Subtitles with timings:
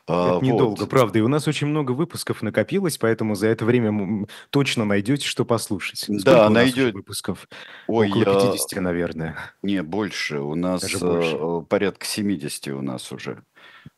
[0.06, 0.88] А, Это недолго, Вот.
[0.88, 1.18] правда.
[1.18, 5.98] И у нас очень много выпусков накопилось, поэтому за это время точно найдете, что послушать.
[6.00, 6.94] Сколько Да, у нас уже найдет.
[6.94, 7.48] выпусков?
[7.86, 9.36] Ой, Около я 50, наверное.
[9.62, 10.40] Не, больше.
[10.40, 11.36] У нас Даже больше.
[11.38, 13.42] э, порядка 70 у нас уже.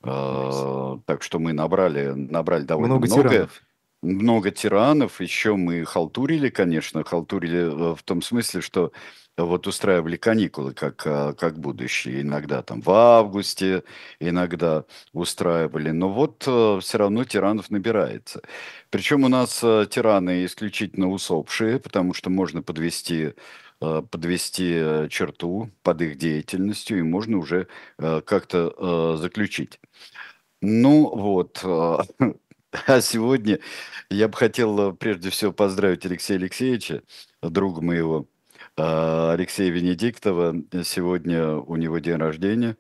[0.05, 0.97] Nice.
[0.97, 3.29] Э, так что мы набрали, набрали довольно Много много.
[3.31, 3.63] тиранов.
[4.03, 5.21] Много тиранов.
[5.21, 7.05] Еще мы халтурили, конечно.
[7.05, 8.93] Халтурили э, в том смысле, что
[9.37, 12.23] вот устраивали каникулы как, э, как будущее.
[12.23, 13.85] Иногда там в августе,
[14.19, 15.91] иногда устраивали.
[15.91, 18.43] Но вот все равно тиранов набирается.
[18.91, 23.35] Причем у нас э, тираны исключительно усопшие, потому что можно подвести
[23.81, 28.75] э, подвести э, черту под их деятельностью, и можно уже э, как-то
[29.17, 29.79] э, заключить.
[30.61, 31.99] Ну вот, э,
[32.87, 33.61] а сегодня
[34.11, 37.03] я бы хотел э, прежде всего поздравить Алексея Алексеевича,
[37.43, 38.29] друга моего,
[38.77, 40.55] э, Алексея Венедиктова.
[40.85, 42.77] Сегодня у него день рождения,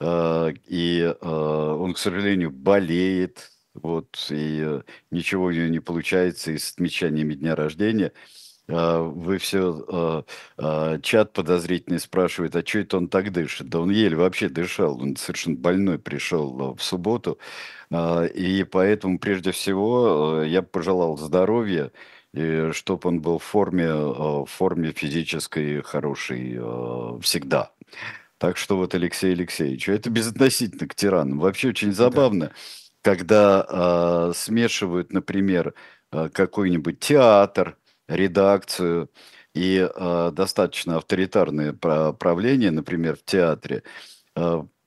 [0.00, 6.52] э, и э, он, к сожалению, болеет, вот, и э, ничего у него не получается
[6.52, 8.12] и с отмечаниями дня рождения.
[8.68, 10.24] А, Вы все,
[11.02, 13.68] чат подозрительный спрашивает, а что это он так дышит?
[13.68, 17.38] Да он еле вообще дышал, он совершенно больной пришел э, в субботу,
[17.90, 21.92] А, и поэтому прежде всего э, я пожелал здоровья,
[22.72, 27.72] чтобы он был в форме, э, в форме физической хорошей э, всегда.
[28.38, 31.38] Так что вот Алексей Алексеевич, это безотносительно к тиранам.
[31.40, 31.94] Вообще очень Да.
[31.94, 32.52] забавно,
[33.02, 35.74] когда а, смешивают, например,
[36.10, 37.76] а, какой-нибудь театр,
[38.08, 39.10] редакцию
[39.54, 43.82] и а, достаточно авторитарное пра- правление, например, в театре.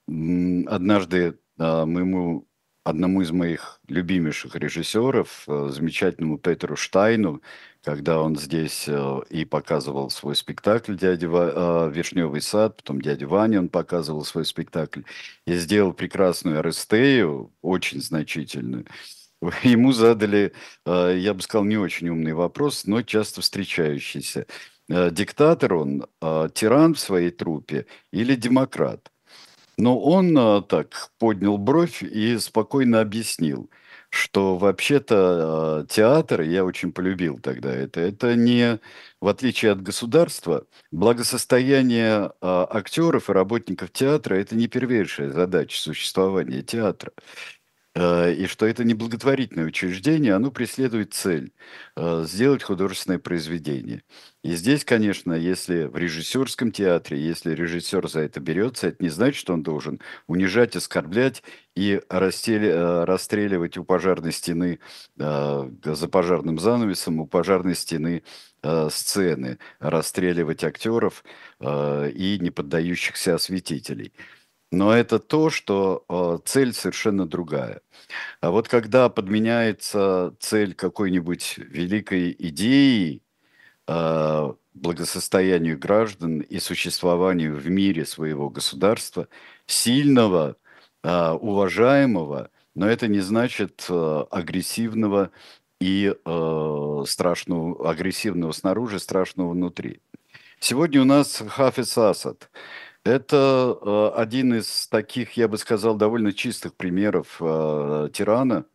[0.08, 2.46] М, Однажды а, моему
[2.84, 7.42] одному из моих любимейших режиссеров, э, замечательному Петру Штайну,
[7.84, 13.28] когда он здесь э, и показывал свой спектакль «Дядя Ва- э, Вишневый сад», потом «Дядя
[13.28, 15.02] Ваня» он показывал свой спектакль,
[15.46, 18.86] и сделал прекрасную Арестею, очень значительную.
[19.64, 20.54] Ему задали,
[20.86, 24.48] э, я бы сказал, не очень умный вопрос, но часто встречающийся.
[24.90, 29.12] Э, Диктатор он, э, тиран в своей трупе или демократ?
[29.78, 33.70] Но он а, так поднял бровь и спокойно объяснил,
[34.10, 35.16] что вообще-то
[35.82, 38.80] а, театр, я очень полюбил тогда это, это не,
[39.22, 46.64] в отличие от государства, благосостояние а, актеров и работников театра– это не первейшая задача существования
[46.64, 47.12] театра.
[47.98, 51.52] Э, И что это не благотворительное учреждение, оно преследует цель
[51.96, 54.04] э, сделать художественное произведение.
[54.44, 59.38] И здесь, конечно, если в режиссерском театре, если режиссер за это берется, это не значит,
[59.40, 61.44] что он должен унижать, оскорблять
[61.76, 64.80] и растели- э, расстреливать у пожарной стены,
[65.18, 68.24] за пожарным занавесом, у пожарной стены
[68.90, 71.24] сцены, расстреливать актеров
[71.62, 74.14] и не поддающихся осветителей.
[74.72, 77.82] Но это то, что э, цель совершенно другая.
[78.42, 83.22] А вот когда подменяется цель какой-нибудь великой идеи,
[83.88, 89.30] э, благосостоянию граждан и существованию в мире своего государства,
[89.68, 90.58] сильного,
[91.04, 95.32] э, уважаемого, но это не значит агрессивного
[95.80, 96.14] и
[97.08, 100.02] страшного, агрессивного снаружи, страшного внутри.
[100.60, 102.52] Сегодня у нас Хафиз Асад.
[103.08, 108.66] Это э, один из таких, я бы сказал, довольно чистых примеров э, тирана,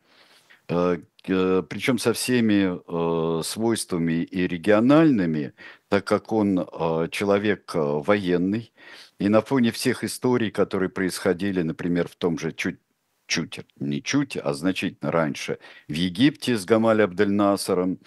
[0.68, 5.52] э, причем со всеми свойствами и региональными,
[5.88, 6.66] так как он
[7.12, 8.72] человек военный,
[9.20, 12.80] и на фоне всех историй, которые происходили, например, в том же чуть
[13.28, 17.98] чуть, не чуть, а значительно раньше в Египте с Гамаль Абдель-Насаром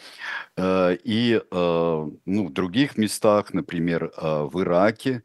[0.59, 5.23] и ну, в других местах, например, в Ираке,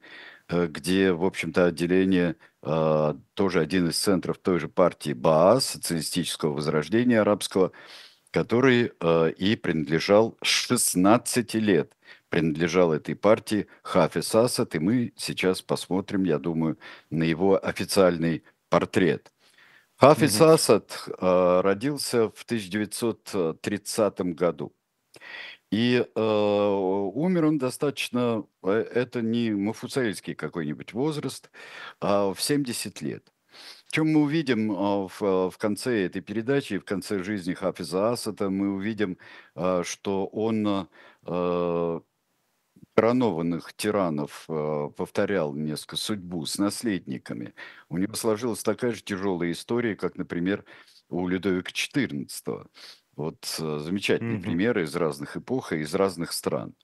[0.50, 7.20] где, в общем-то, отделение, э, тоже один из центров той же партии Баас, социалистического возрождения
[7.20, 7.72] арабского,
[8.30, 11.96] который э, и принадлежал с 16 лет,
[12.28, 16.78] принадлежал этой партии Хафиз Асад, и мы сейчас посмотрим, я думаю,
[17.10, 19.32] на его официальный портрет.
[19.96, 20.48] Хафиз Мгм.
[20.50, 24.72] Асад э, родился в 1930 году.
[25.70, 31.50] И э, умер он достаточно, э, это не мафуцельский какой-нибудь возраст,
[32.00, 33.32] а в 70 лет.
[33.90, 38.70] Чем мы увидим а, в, в конце этой передачи, в конце жизни Хафиза Асада, мы
[38.74, 39.18] увидим,
[39.54, 40.88] а, что он
[41.24, 42.00] а,
[42.94, 47.54] коронованных тиранов повторял несколько судьбу с наследниками.
[47.88, 50.64] У него сложилась такая же тяжелая история, как, например,
[51.08, 52.66] у Людовика XIV.
[53.20, 54.40] Вот э, замечательные Мгм.
[54.40, 56.74] примеры из разных эпох и из разных стран.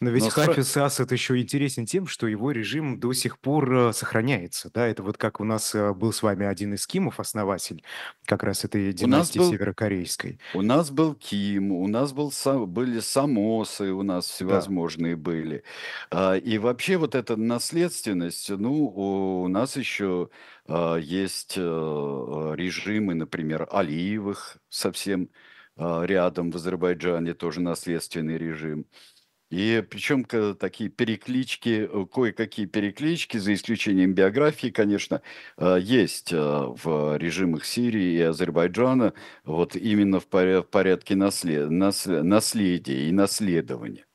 [0.00, 3.92] Но ведь Но Хафиз Асад еще интересен тем, что его режим до сих пор э,
[3.92, 4.70] сохраняется.
[4.72, 7.82] Да, это вот как у нас э, был с вами один из Кимов, основатель
[8.26, 10.40] как раз этой у нас династии был северокорейской.
[10.54, 12.32] У нас был Ким, у нас был,
[12.66, 14.70] были самосы, у нас Да.
[14.70, 15.64] всевозможные были.
[16.10, 18.86] А, И вообще вот эта наследственность, ну,
[19.44, 20.30] у нас еще
[20.68, 25.30] а, есть режимы, например, Алиевых совсем
[25.76, 28.86] рядом в Азербайджане, тоже наследственный режим.
[29.52, 30.24] И причем
[30.54, 35.20] такие переклички, э, кое-какие переклички, за исключением биографии, конечно,
[35.58, 39.12] э, есть э, в режимах Сирии и Азербайджана,
[39.44, 44.06] вот именно в поря- в порядке наслед- насле- наследия и наследования.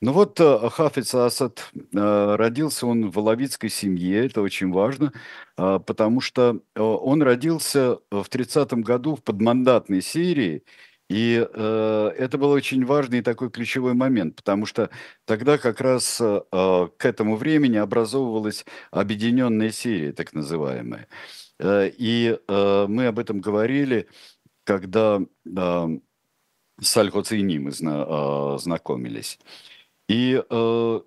[0.00, 5.12] Ну вот э, Хафиз Асад э, родился он в алавитской семье, это очень важно,
[5.56, 10.62] э, потому что э, он родился в 30 году в подмандатной Сирии,
[11.10, 14.90] и э, это был очень важный такой ключевой момент, потому что
[15.24, 21.08] тогда как раз э, к этому времени образовывалась объединенная Сирия, так называемая.
[21.58, 24.08] Э, И э, мы об этом говорили,
[24.64, 25.88] когда э,
[26.80, 29.38] с Аль-Хоцейни мы зна- э, знакомились.
[30.08, 31.00] И э,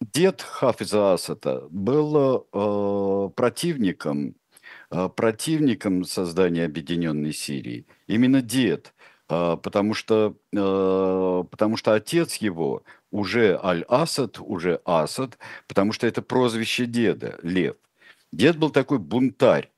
[0.00, 4.36] дед Хафиза Асада был э, противником,
[4.90, 7.86] э, противником создания объединенной Сирии.
[8.08, 8.94] Именно дед,
[9.28, 15.38] э, потому что, э, потому что отец его уже Аль-Асад, уже Асад,
[15.68, 17.76] потому что это прозвище деда, Лев.
[18.32, 19.70] Дед был такой бунтарь.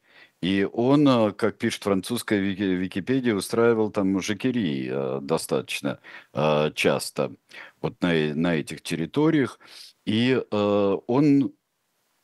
[0.43, 6.00] И он, э, как пишет французская Вики- Википедия, устраивал там жакерии э, достаточно
[6.34, 7.32] э, часто
[7.84, 9.58] вот на, э- на этих территориях.
[10.06, 11.52] И э, он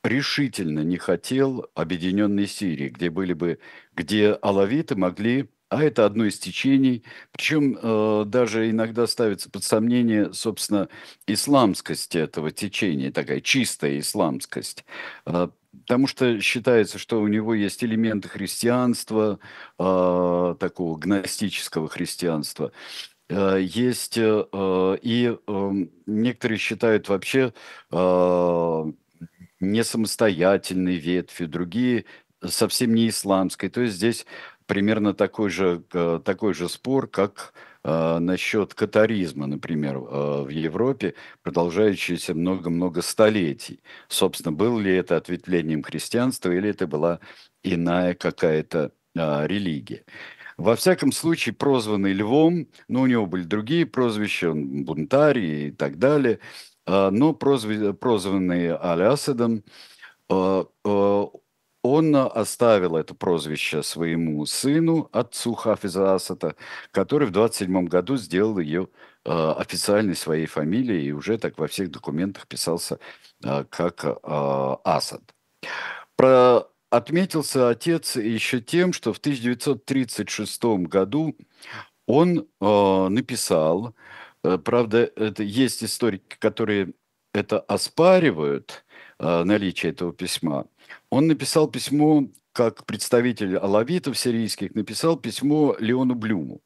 [0.04, 3.58] решительно не хотел объединенной Сирии, где были бы,
[3.94, 10.32] где алавиты могли, а это одно из течений, причем э, даже иногда ставится под сомнение,
[10.32, 10.88] собственно,
[11.26, 14.84] исламскость этого течения, такая чистая исламскость.
[15.26, 15.48] Э,
[15.86, 19.38] Потому что считается, что у него есть элементы христианства,
[19.78, 22.72] э, такого гностического христианства.
[23.30, 25.72] Э, Есть э, э, и э,
[26.06, 27.54] некоторые считают вообще
[27.92, 28.84] э,
[29.60, 32.04] не самостоятельной ветвью, другие
[32.46, 33.68] совсем не исламской.
[33.68, 34.26] То есть здесь
[34.66, 35.82] примерно такой же,
[36.24, 37.52] такой же спор, как
[37.84, 43.82] насчет катаризма, например, в Европе, продолжающийся много-много столетий.
[44.08, 47.20] Собственно, было ли это ответвлением христианства или это была
[47.62, 50.04] иная какая-то э, религия.
[50.60, 55.98] Во всяком случае, прозванный львом, но у него были другие прозвища, он бунтарь и так
[55.98, 56.38] далее,
[56.84, 59.64] а, но прозванный Аль-Асадом,
[60.28, 61.26] а, а,
[61.82, 66.56] он оставил это прозвище своему сыну, отцу Хафиза Асада,
[66.90, 68.88] который в 27 году сделал ее
[69.24, 72.98] официальной своей фамилией и уже так во всех документах писался
[73.70, 75.22] как Асад.
[76.16, 76.69] Про...
[76.90, 81.36] Отметился отец еще тем, что в 1936 году
[82.06, 83.94] он э, написал,
[84.42, 86.92] э, правда, это есть историки, которые
[87.32, 88.84] это оспаривают,
[89.20, 90.66] э, наличие этого письма.
[91.10, 96.60] Он написал письмо, как представитель алавитов сирийских, написал письмо Леону Блюму.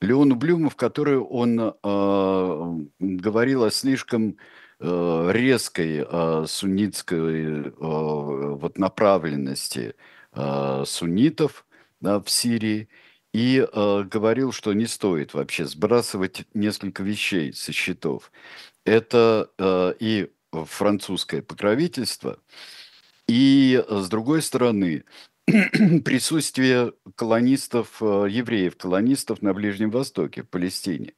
[0.00, 4.38] Леону Блюму, в которой он э, говорил о слишком
[5.32, 9.94] резкой э, суннитской э, вот направленности
[10.32, 11.66] э, суннитов
[12.00, 12.88] да, в Сирии
[13.32, 18.30] и э, говорил, что не стоит вообще сбрасывать несколько вещей со счетов.
[18.84, 22.38] Это э, и французское покровительство,
[23.26, 25.04] и э, с другой стороны
[25.46, 31.14] присутствие колонистов, э, евреев, колонистов на Ближнем Востоке, в Палестине.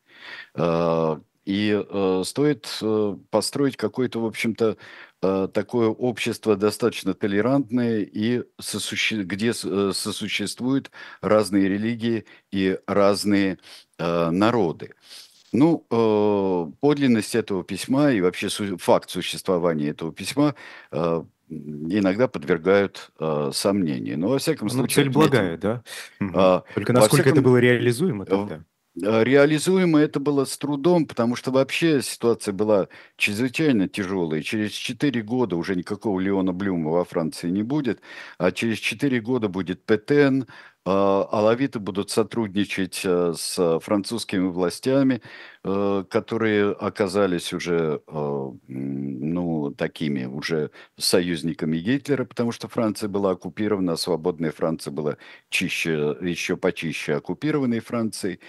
[1.47, 4.77] Э, И э, стоит э, построить какое-то, в общем-то,
[5.23, 13.59] э, такое общество достаточно толерантное, и сосуще- где э, сосуществуют разные религии и разные
[13.99, 14.91] э, народы.
[15.53, 20.55] Ну, э, подлинность этого письма и вообще су- факт существования этого письма
[20.91, 24.19] э, иногда подвергают э, сомнению.
[24.19, 25.83] Но во всяком Ну, случае цель отметим, благая, да?
[26.35, 28.65] А, Только насколько это всяком было реализуемо тогда?
[29.03, 34.43] Э, реализуемо это было с трудом, потому что вообще ситуация была чрезвычайно тяжелая.
[34.43, 38.01] Через 4 года уже никакого Леона Блюма во Франции не будет,
[38.39, 40.49] а через 4 года будет Петен, а,
[40.93, 45.21] алавиты будут сотрудничать э, с французскими властями,
[45.65, 48.01] э, которые оказались уже,
[48.69, 55.17] ну, такими уже союзниками Гитлера, потому что Франция была оккупирована, а свободная Франция была
[55.51, 58.41] чище, еще почище оккупированной Францией.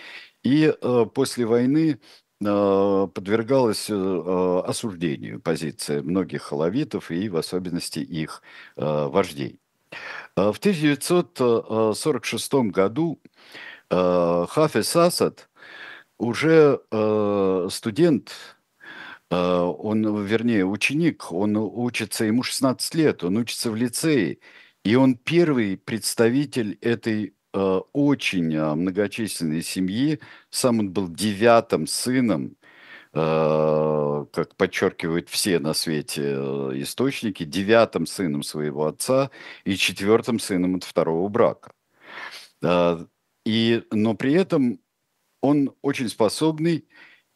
[0.44, 2.00] И э, после войны
[2.42, 8.42] э, подвергалась э, осуждению позиция многих халавитов и в особенности их
[8.76, 9.60] вождей.
[10.36, 13.20] В 1946 году
[13.90, 15.50] Хафиз Асад
[16.18, 16.80] уже
[17.72, 18.32] студент,
[19.30, 24.40] он, вернее, ученик, он учится, ему 16 лет, он учится в лицее,
[24.84, 30.20] и он первый представитель этой Э, очень многочисленной семьи.
[30.52, 32.67] Сам он был девятым сыном, э,
[33.12, 39.32] как подчеркивают все на свете э, источники, девятым сыном своего отца
[39.64, 41.72] и четвертым сыном от второго брака.
[43.46, 44.80] И, но при этом
[45.42, 46.86] он очень способный,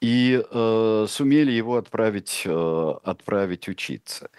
[0.01, 4.29] и э, сумели его отправить, э, отправить учиться.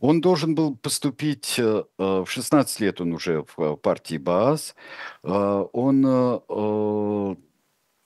[0.00, 4.74] Он должен был поступить, э, э, в 16 лет он уже в э, партии БААС,
[5.22, 7.36] он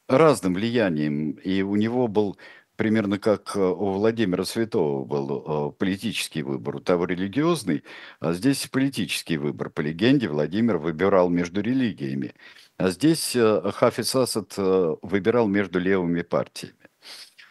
[0.07, 2.37] разным влиянием, и у него был
[2.77, 7.85] примерно как у Владимира Святого был политический выбор, у того религиозный,
[8.21, 9.71] а здесь политический выбор.
[9.71, 12.35] По легенде Владимир выбирал между религиями,
[12.77, 16.75] а здесь Хафиз Асад выбирал между левыми партиями.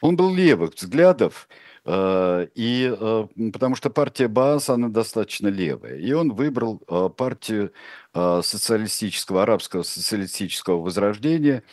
[0.02, 1.48] Он был левых взглядов,
[1.86, 5.98] Э, и э, потому что партия Баас, она достаточно левая.
[5.98, 7.74] И он выбрал э, партию
[8.16, 11.64] социалистического, арабского социалистического возрождения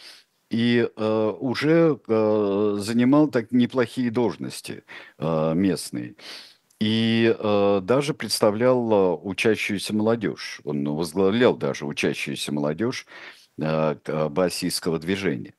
[0.51, 4.83] и уже занимал так неплохие должности
[5.19, 6.17] местные.
[6.81, 10.61] И э, даже представлял учащуюся молодежь.
[10.65, 13.07] Он возглавлял даже учащуюся молодежь
[13.59, 13.97] э,
[14.31, 15.53] басийского движения.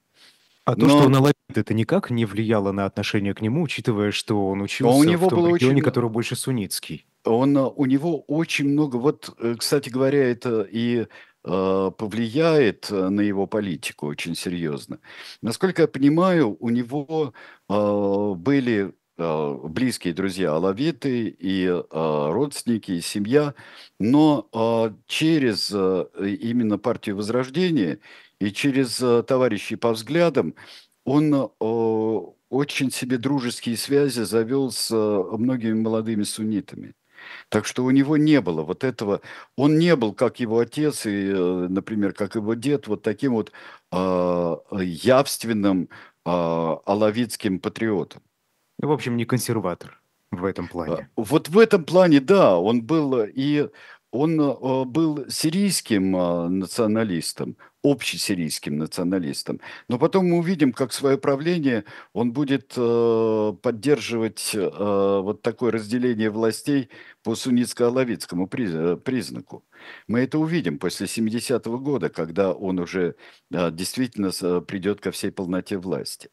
[0.65, 4.47] А то, что он алавит, это никак не влияло на отношение к нему, учитывая, что
[4.47, 5.83] он учился у него в том регионе, очень...
[5.83, 7.05] который больше суннитский.
[7.23, 8.97] Он, у него очень много...
[8.97, 11.05] Вот, э, кстати говоря, это и э,
[11.43, 14.99] повлияет на его политику очень серьезно.
[15.41, 17.33] Насколько я понимаю, у него
[17.69, 23.55] э, были э, близкие друзья алавиты и э, родственники, и семья,
[23.99, 26.05] но э, через э,
[26.41, 27.99] именно партию Возрождения
[28.39, 30.55] и через э, товарищей по взглядам
[31.05, 31.47] он э,
[32.49, 36.93] очень себе дружеские связи завел с э, многими молодыми суннитами.
[37.49, 39.21] Так что у него не было вот этого,
[39.55, 43.51] он не был, как его отец и, например, как его дед, вот таким вот
[43.91, 45.89] э, явственным
[46.25, 48.21] э, алавитским патриотом.
[48.79, 51.09] В общем, не консерватор в этом плане.
[51.15, 53.69] Вот в этом плане, да, он был и
[54.11, 59.61] он э, был сирийским э, националистом, общесирийским националистом.
[59.87, 66.89] Но потом мы увидим, как свое правление он будет э, поддерживать вот такое разделение властей
[67.23, 68.47] по суннитско-алавитскому
[68.97, 69.63] признаку.
[70.07, 73.15] Мы это увидим после 70-го года, когда он уже
[73.49, 76.29] действительно придет ко всей полноте власти.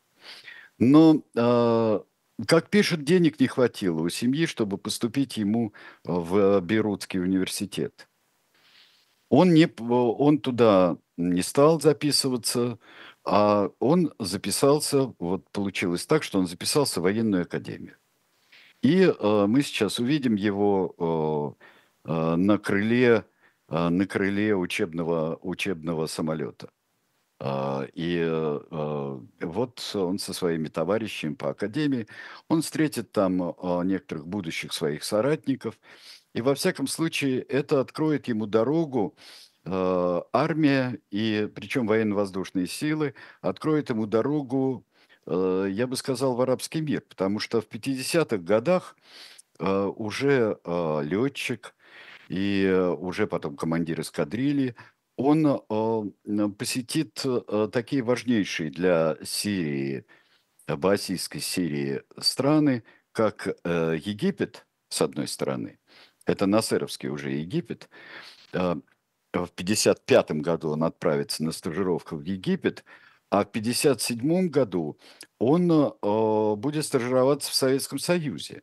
[0.79, 1.23] Но
[2.47, 5.73] как пишет, денег не хватило у семьи, чтобы поступить ему
[6.05, 8.09] в Бейрутский университет.
[9.29, 12.79] Он, не, он туда не стал записываться,
[13.25, 17.97] а он записался, вот получилось так, что он записался в военную академию.
[18.81, 21.57] И э, мы сейчас увидим его
[22.07, 23.25] э, э, на крыле,
[23.69, 26.71] э, на крыле учебного, учебного самолета.
[27.41, 32.09] А, и э, вот он со своими товарищами по академии,
[32.49, 35.79] он встретит там а, некоторых будущих своих соратников,
[36.35, 39.17] и во всяком случае это откроет ему дорогу,
[39.65, 44.85] а, армия, и причем военно-воздушные силы, откроет ему дорогу,
[45.27, 48.97] я бы сказал, в арабский мир, потому что в 50-х годах
[49.59, 50.59] уже
[51.03, 51.75] летчик
[52.31, 52.67] и
[52.99, 54.75] уже потом командир эскадрильи,
[55.19, 60.07] он э, посетит э, такие важнейшие для Сирии,
[60.69, 65.81] э, Баасийской Сирии страны, как Египет, с одной стороны,
[66.25, 67.89] это Насеровский уже Египет,
[68.53, 68.81] в
[69.33, 72.85] 1955 году он отправится на стажировку в Египет,
[73.29, 74.99] а в 1957 году
[75.41, 75.69] он
[76.61, 78.63] будет стажироваться в Советском Союзе.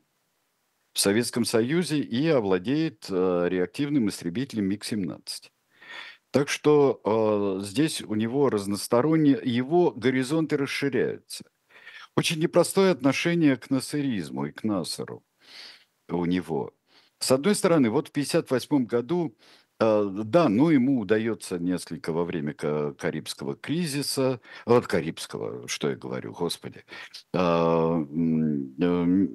[0.93, 5.51] В Советском Союзе и овладеет реактивным истребителем МиГ-17.
[6.35, 11.45] Так что э, здесь у него разносторонние, его горизонты расширяются.
[12.17, 15.23] Очень непростое отношение к насыризму и к Насару
[16.09, 16.73] у него.
[17.19, 19.37] С одной стороны, вот в 1958 году
[19.79, 26.85] да, ну ему удается несколько во время Карибского кризиса, вот Карибского, что я говорю, господи,
[27.33, 27.99] а,
[28.79, 29.27] э,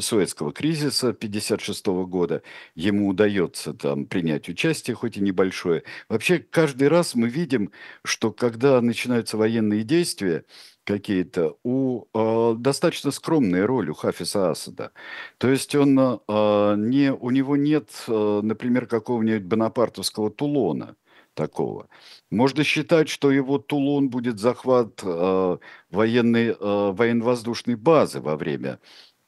[0.00, 2.42] Суэцкого кризиса 1956 года,
[2.74, 5.82] ему удается там принять участие, хоть и небольшое.
[6.08, 7.70] Вообще, каждый раз мы видим,
[8.04, 10.44] что когда начинаются военные действия,
[10.84, 14.92] какие-то, у э, достаточно скромная роль у Хафиса Асада.
[15.38, 20.96] То есть он э, не, у него нет, э, например, какого-нибудь бонапартовского Тулона
[21.34, 21.88] такого.
[22.30, 25.58] Можно считать, что его Тулон будет захват э,
[25.90, 28.80] военной, э, военно-воздушной базы во время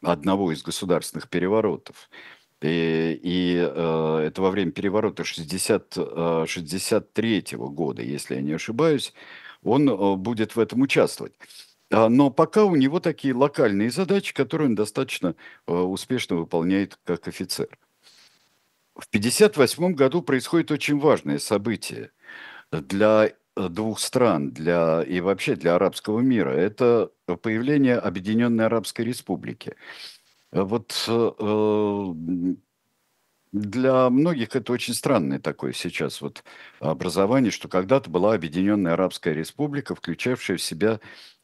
[0.02, 2.10] одного из государственных переворотов.
[2.60, 9.12] И, и э, это во время переворота 60, э, 63 года, если я не ошибаюсь
[9.64, 11.34] он э, будет в этом участвовать.
[11.90, 15.34] А, но пока у него такие локальные задачи, которые он достаточно
[15.66, 17.68] э, успешно выполняет как офицер.
[18.94, 22.12] В 1958 году происходит очень важное событие
[22.70, 26.50] для э, двух стран для, и вообще для арабского мира.
[26.50, 27.10] Это
[27.42, 29.74] появление Объединенной Арабской Республики.
[30.52, 30.92] Вот
[33.54, 36.42] для многих это очень странное такое сейчас вот
[36.80, 40.98] образование, что когда-то была Объединенная Арабская Республика, включавшая в себя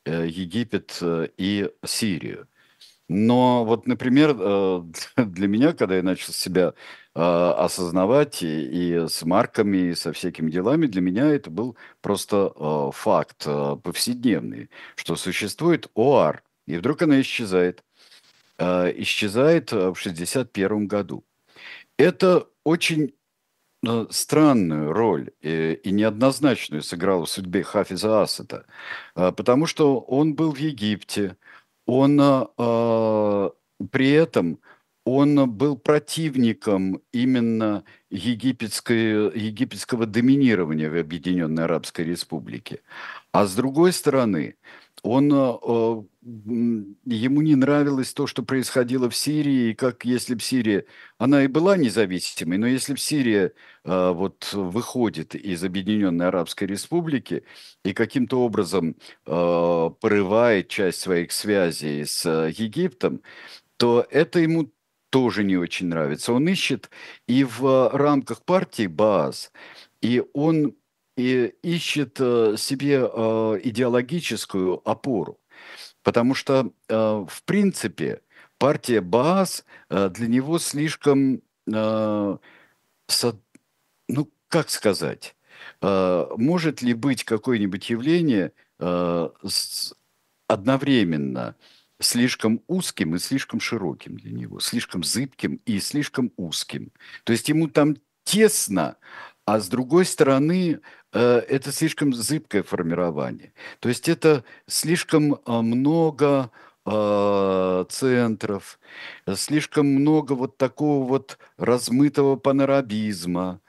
[0.05, 2.49] э, Египет э, и Сирию.
[3.09, 4.83] Но вот, например, э,
[5.19, 6.75] для меня, когда я начал себя
[7.12, 12.52] осознавать и, и с марками, и со всякими делами, для меня это был просто
[12.93, 13.45] факт
[13.83, 17.83] повседневный, что существует ОАР, и вдруг она исчезает.
[18.59, 21.25] Исчезает в 1961 году.
[22.00, 23.12] Это очень
[23.87, 28.64] э, странную роль и, и неоднозначную сыграл в судьбе Хафиза Асада,
[29.14, 31.37] э, потому что он был в Египте,
[31.85, 33.51] он э,
[33.90, 34.61] при этом
[35.05, 42.81] он был противником именно египетского доминирования в Объединенной Арабской Республике.
[43.31, 44.57] А с другой стороны,
[45.03, 50.85] он, э, ему не нравилось то, что происходило в Сирии, и как если бы Сирия,
[51.19, 53.53] она и была независимой, но если бы Сирия
[53.85, 57.45] э, вот выходит из Объединенной Арабской Республики
[57.85, 63.23] и каким-то образом э, порывает часть своих связей с Египтом,
[63.77, 64.73] то это ему
[65.11, 66.33] тоже не очень нравится.
[66.33, 66.91] Он ищет
[67.27, 69.53] и в рамках партии БААС,
[70.01, 70.75] и он
[71.20, 75.38] и ищет э, себе э, идеологическую опору.
[76.02, 76.94] Потому что, э,
[77.28, 78.22] в принципе,
[78.59, 82.38] партия БААС для него слишком, ну,
[84.48, 85.35] как сказать,
[85.80, 88.52] может ли быть какое-нибудь явление
[90.46, 91.56] одновременно
[92.00, 96.92] слишком узким и слишком широким для него, слишком зыбким и слишком узким.
[97.24, 98.96] То есть ему там тесно,
[99.44, 100.81] а с другой стороны,
[101.12, 103.53] э, это слишком зыбкое формирование.
[103.81, 106.50] То есть это слишком э, много
[106.87, 108.79] э, центров,
[109.35, 113.61] слишком много вот такого вот размытого панорабизма,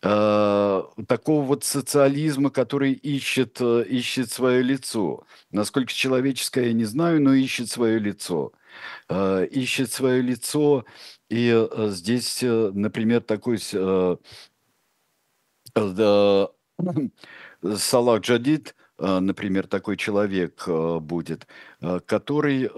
[0.00, 5.24] такого вот социализма, который ищет, ищет свое лицо.
[5.52, 8.52] Насколько человеческое, я не знаю, но ищет свое лицо.
[9.08, 10.84] Ищет свое лицо,
[11.28, 13.58] и здесь, например, такой
[17.76, 21.46] Салах Джадид, э, например, такой человек э, будет,
[21.80, 22.68] э, который,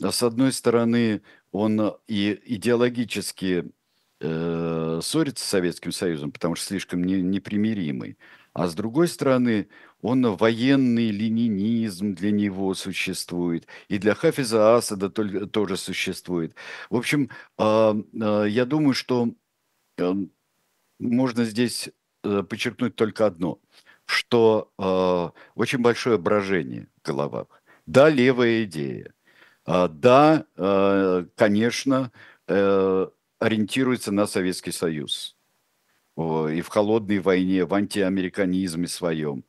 [0.00, 3.72] с одной стороны, он и идеологически
[4.20, 8.18] ссорится с Советским Союзом, потому что слишком непримиримый,
[8.52, 9.68] а с другой стороны,
[10.02, 16.54] он военный ленинизм для него существует, и для Хафиза Асада тоже существует.
[16.90, 19.34] В общем, я думаю, что
[20.98, 21.90] можно здесь
[22.24, 23.60] э, подчеркнуть только одно,
[24.04, 27.46] что э, очень большое брожение в головах.
[27.86, 29.12] Да, левая идея.
[29.66, 32.12] Э, да, э, конечно,
[32.46, 33.06] э,
[33.38, 35.36] ориентируется на Советский Союз.
[36.16, 39.44] О, и в холодной войне, в антиамериканизме своем.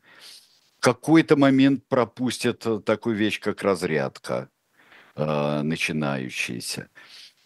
[0.78, 4.50] В какой-то момент пропустят такую вещь, как разрядка
[5.16, 6.90] э, начинающаяся.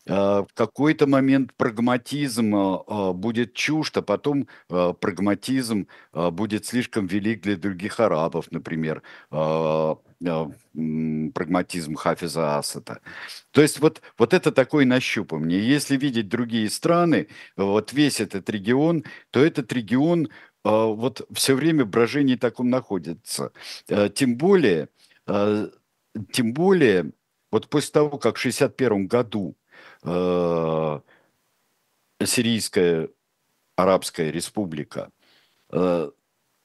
[0.06, 7.42] А, в какой-то момент прагматизм а, а, будет чужд, а потом прагматизм будет слишком велик
[7.44, 13.00] для других арабов, например, прагматизм Хафиза Асада.
[13.52, 15.66] То есть вот, вот это такое нащупывание.
[15.66, 20.30] Если видеть другие страны, вот весь этот регион, то этот регион
[20.64, 23.52] вот все время в брожении таком находится.
[24.14, 24.90] Тем более,
[25.26, 27.12] тем более,
[27.52, 29.56] вот после того, как в 1961 году
[32.24, 33.10] Сирийская
[33.76, 35.10] Арабская Республика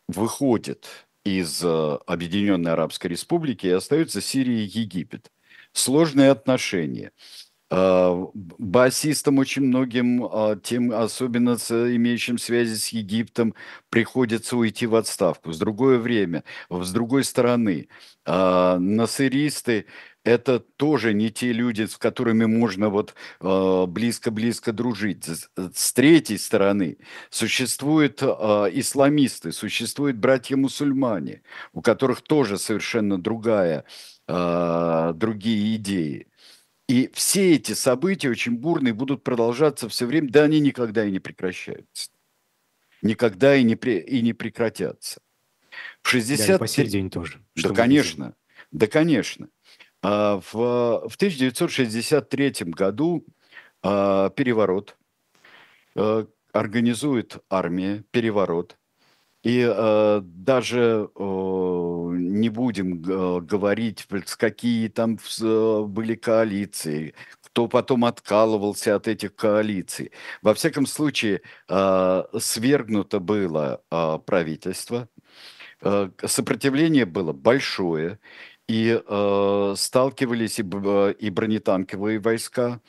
[0.08, 0.88] выходит
[1.24, 5.30] из Объединенной Арабской Республики и остается Сирия и Египет.
[5.72, 7.12] Сложные отношения–
[7.70, 13.54] басистам очень многим, тем, особенно с имеющим связи с Египтом,
[13.90, 15.52] приходится уйти в отставку.
[15.52, 17.88] С другое время, с другой стороны,
[18.24, 19.84] а, насыристы–
[20.28, 25.24] это тоже не те люди, с которыми можно вот близко-близко дружить.
[25.56, 26.98] С третьей стороны
[27.30, 33.84] существуют исламисты, существуют братья-мусульмане, у которых тоже совершенно другая,
[34.26, 36.26] другие идеи.
[36.88, 41.18] И все эти события очень бурные будут продолжаться все время, да они никогда и не
[41.18, 42.10] прекращаются.
[43.02, 45.20] Никогда и не, при, и не прекратятся.
[46.02, 46.48] В 60...
[46.48, 47.40] Да, по сей день тоже.
[47.54, 48.34] Да, конечно.
[48.72, 49.48] Да, конечно.
[50.02, 53.24] А, в, в 1963 году
[53.82, 54.96] а, переворот,
[55.94, 58.76] а, организует армия переворот,
[59.44, 64.06] и э, даже э, не будем э, говорить,
[64.36, 70.10] какие там э, были коалиции, кто потом откалывался от этих коалиций.
[70.42, 75.08] Во всяком случае, э, свергнуто было э, правительство,
[75.82, 78.18] э, сопротивление было большое,
[78.68, 82.80] и э, сталкивались и, э, и бронетанковые войска,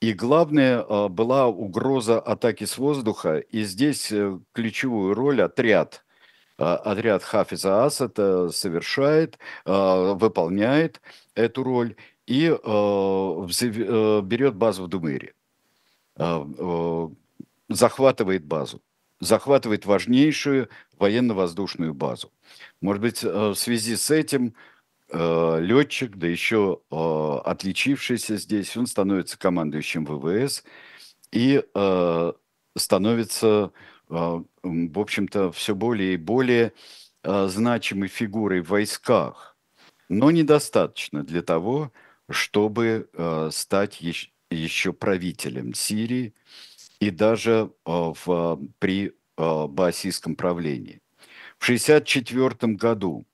[0.00, 6.04] и главное а, была угроза атаки с воздуха, и здесь э, ключевую роль отряд,
[6.58, 11.00] а, отряд Хафиза Асада совершает, выполняет
[11.36, 11.94] эту роль
[12.26, 15.34] и э, берет базу в Думыре,
[17.68, 18.82] захватывает базу,
[19.20, 22.32] захватывает важнейшую военно-воздушную базу.
[22.80, 24.54] Может быть, э, в связи с этим
[25.14, 30.64] Э, летчик, да еще э, отличившийся здесь, он становится командующим ВВС
[31.30, 32.32] и э,
[32.74, 33.72] становится,
[34.08, 36.72] в общем-то, все более и более
[37.22, 39.58] значимой фигурой в войсках,
[40.08, 41.92] но недостаточно для того,
[42.30, 43.10] чтобы
[43.52, 44.00] стать
[44.50, 46.34] еще правителем Сирии
[47.00, 51.02] и даже в, при баасистском правлении.
[51.58, 53.31] В 1964 году Э,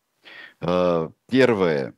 [0.61, 1.95] первое,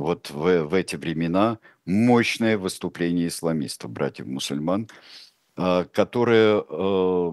[0.00, 4.88] вот в, в эти времена, мощное выступление исламистов, братьев-мусульман,
[5.56, 7.32] э, которые э,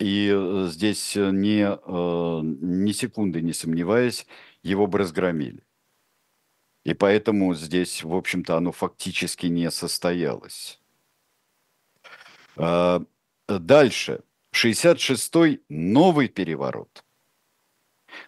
[0.00, 4.26] и здесь не, ни секунды не сомневаясь,
[4.62, 5.64] его бы разгромили.
[6.84, 10.80] И поэтому здесь, в общем-то, оно фактически не состоялось.
[12.56, 14.22] Дальше.
[14.54, 17.04] 66-й новый переворот–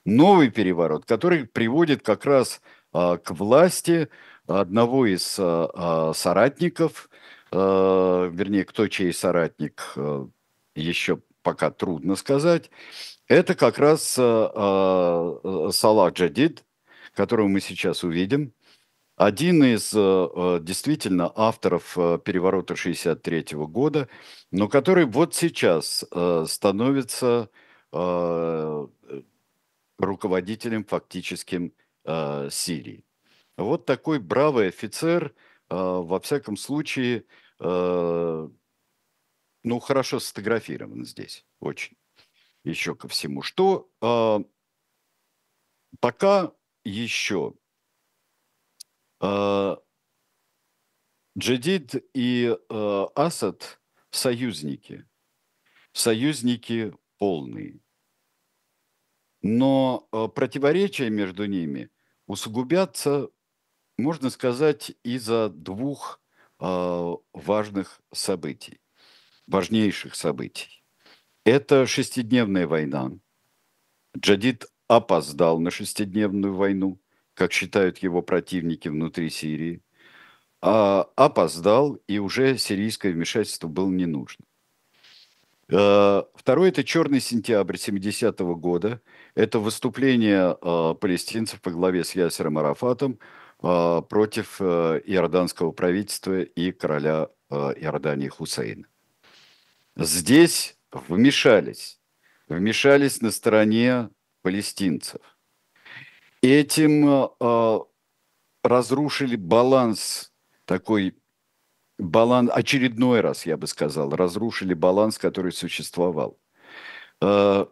[0.05, 2.61] новый переворот, который приводит как раз
[2.93, 4.09] а, к власти
[4.47, 7.09] одного из а, а, соратников,
[7.53, 9.97] вернее, кто чей соратник,
[10.77, 12.71] еще пока трудно сказать,
[13.27, 16.65] это как раз Салах Джадид,
[17.13, 18.53] которого мы сейчас увидим,
[19.17, 19.91] один из
[20.63, 24.09] действительно авторов переворота 63 года,
[24.53, 26.05] но который вот сейчас
[26.47, 27.51] становится
[30.01, 31.73] руководителем фактическим
[32.05, 33.05] э, Сирии.
[33.57, 37.25] Вот такой бравый офицер, э, во всяком случае,
[37.59, 38.49] э,
[39.63, 41.97] ну, хорошо сфотографирован здесь, очень.
[42.65, 43.43] Еще ко всему.
[43.43, 44.39] Что э,
[46.01, 46.53] пока
[46.85, 47.55] еще
[49.21, 49.77] э,
[51.39, 55.07] Джадид и э, Асад союзники,
[55.93, 57.81] союзники полные
[59.43, 61.91] но э, противоречия между ними
[62.27, 63.29] усугубятся,
[63.99, 66.21] можно сказать, из-за двух
[66.61, 68.81] э, важных событий,
[69.47, 70.85] важнейших событий.
[71.45, 73.13] Это шестидневная война.
[74.17, 77.01] Джадид опоздал на шестидневную войну,
[77.35, 79.83] как считают его противники внутри Сирии,
[80.61, 84.45] а опоздал, и уже сирийское вмешательство было не нужно.
[85.71, 89.01] Э, второй– это «Черный сентябрь» 70-го года.
[89.35, 93.19] Это выступление э, палестинцев по главе с Ясером Арафатом
[93.63, 98.87] э, против иорданского правительства и короля Иордании Хусейна.
[99.97, 102.01] Здесь вмешались,
[102.49, 104.11] вмешались на стороне
[104.43, 105.21] палестинцев.
[106.43, 107.29] Этим
[108.63, 110.33] разрушили баланс
[110.65, 111.20] такой
[112.01, 116.39] баланс, очередной раз, я бы сказал, разрушили баланс, который существовал.
[117.21, 117.67] Э,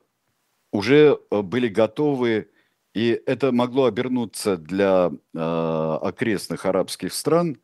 [0.73, 2.51] уже были готовы,
[2.95, 7.59] и это могло обернуться для окрестных арабских стран,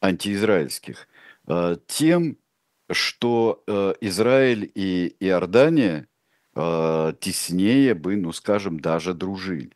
[0.00, 1.08] антиизраильских,
[1.86, 2.36] тем,
[2.90, 3.64] что
[4.00, 6.06] Израиль и Иордания
[6.54, 9.72] теснее бы, ну скажем, даже дружили.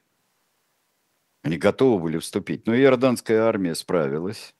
[1.42, 2.66] Они готовы были вступить.
[2.66, 4.54] Но иорданская армия справилась.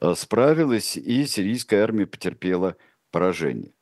[0.00, 2.76] Э, справилась, и сирийская армия потерпела
[3.10, 3.72] поражение.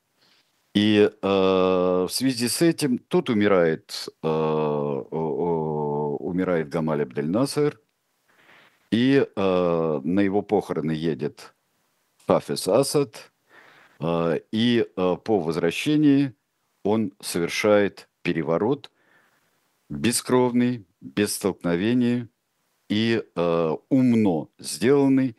[0.75, 4.29] И э, в связи с этим тут умирает, э,
[6.29, 7.81] умирает Гамаль Абдель Насер,
[8.91, 11.55] и э, на его похороны едет
[12.27, 13.33] Хафиз Асад,
[14.01, 16.35] э, и э, по возвращении
[16.83, 18.91] он совершает переворот
[19.89, 22.29] бескровный, без столкновения
[22.89, 25.37] и э, умно сделанный.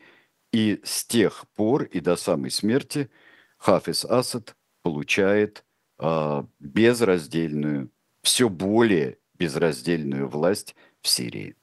[0.52, 3.10] И с тех пор и до самой смерти
[3.58, 5.64] Хафиз Асад получает
[5.98, 7.90] э, безраздельную,
[8.22, 11.56] все более безраздельную власть в Сирии.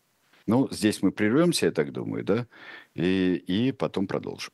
[0.48, 2.48] Ну, здесь мы прервемся, я так думаю, да,
[2.94, 4.54] и, и потом продолжим.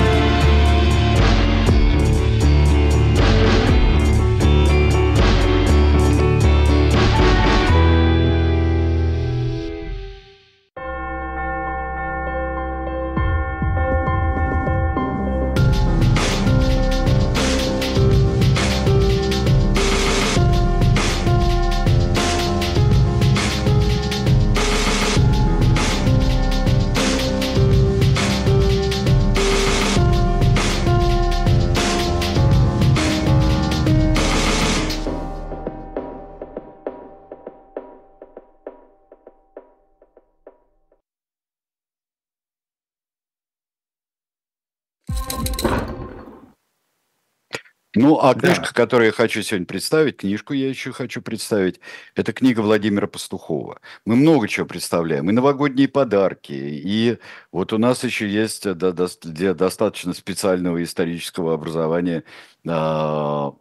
[47.93, 48.71] Ну, а книжка, да.
[48.71, 51.81] которую я хочу сегодня представить, книжку я еще хочу представить,
[52.15, 53.81] это книга Владимира Пастухова.
[54.05, 57.17] Мы много чего представляем, и новогодние подарки, и
[57.51, 62.23] вот у нас еще есть для достаточно специального исторического образования
[62.65, 63.53] а,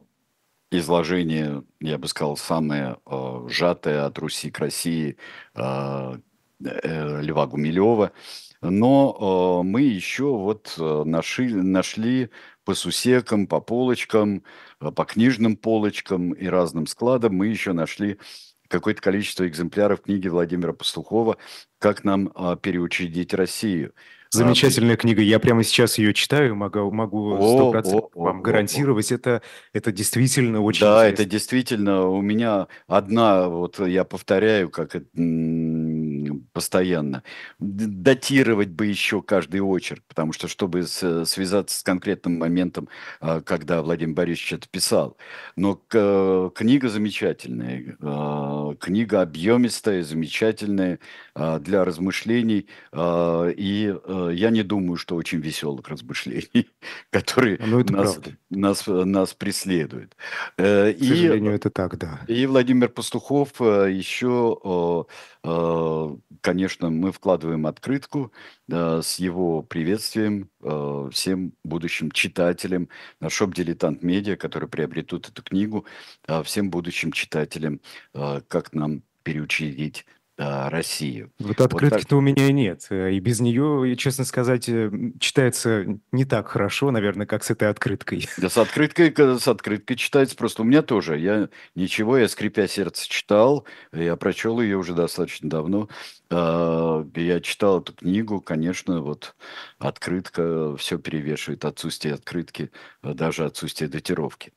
[0.70, 5.16] изложение, я бы сказал, самое а, сжатое от Руси к России
[5.54, 6.20] а,
[6.64, 8.12] э, Льва Гумилева.
[8.62, 12.28] Но мы еще вот нашли, нашли
[12.70, 14.44] по сусекам, по полочкам,
[14.80, 18.16] э, по книжным полочкам и разным складам мы еще нашли
[18.68, 21.36] какое-то количество экземпляров книги Владимира Пастухова
[21.80, 23.92] «Как нам а, переучредить Россию».
[24.30, 25.20] Замечательная а, книга.
[25.20, 29.10] Я прямо сейчас ее читаю, могу, могу 100% о, вам о, гарантировать.
[29.10, 29.18] О, о.
[29.18, 31.22] Это, это действительно очень Да, интересно.
[31.22, 34.94] это действительно у меня одна, вот я повторяю, как
[36.52, 37.22] постоянно.
[37.58, 42.88] Датировать бы еще каждый очерк, потому что, чтобы связаться с конкретным моментом,
[43.20, 45.16] а, когда Владимир Борисович это писал.
[45.56, 50.98] Но книга замечательная, а, книга объемистая, замечательная
[51.34, 52.66] а, для размышлений.
[52.92, 53.94] И
[54.32, 56.68] я не думаю, что очень веселых размышлений,
[57.10, 60.16] которые ну, нас, нас, нас преследуют.
[60.56, 62.20] Э, К сожалению, это так, да.
[62.26, 64.58] И Владимир Пастухов э, еще
[65.39, 68.32] Э, конечно, мы вкладываем открытку
[68.70, 72.88] э, с его приветствием э, всем будущим читателям.
[73.20, 75.86] На шоп «Дилетант Медиа», которые приобретут эту книгу,
[76.44, 77.80] всем будущим читателям,
[78.12, 80.06] как нам переучредить
[80.40, 81.32] Россию.
[81.38, 82.18] Вот открытки-то вот так...
[82.18, 82.86] у меня нет.
[82.90, 84.70] И без нее, честно сказать,
[85.20, 88.26] читается не так хорошо, наверное, как с этой открыткой.
[88.38, 90.62] Да с открыткой, с открыткой читается просто.
[90.62, 91.18] У меня тоже.
[91.18, 93.66] Я ничего, я скрипя сердце читал.
[93.92, 95.88] Я прочел ее уже достаточно давно.
[96.30, 99.34] А, я читал эту книгу, конечно, вот
[99.78, 101.64] открытка все перевешивает.
[101.64, 102.70] Отсутствие открытки,
[103.02, 104.52] даже отсутствие датировки.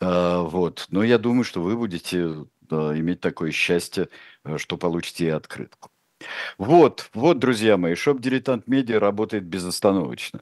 [0.00, 0.86] А, вот.
[0.90, 4.08] Но я думаю, что вы будете иметь такое счастье,
[4.44, 5.90] э, что получите и открытку.
[6.58, 10.40] Вот, вот, друзья мои, шоп «Дилетант Медиа» работает безостановочно.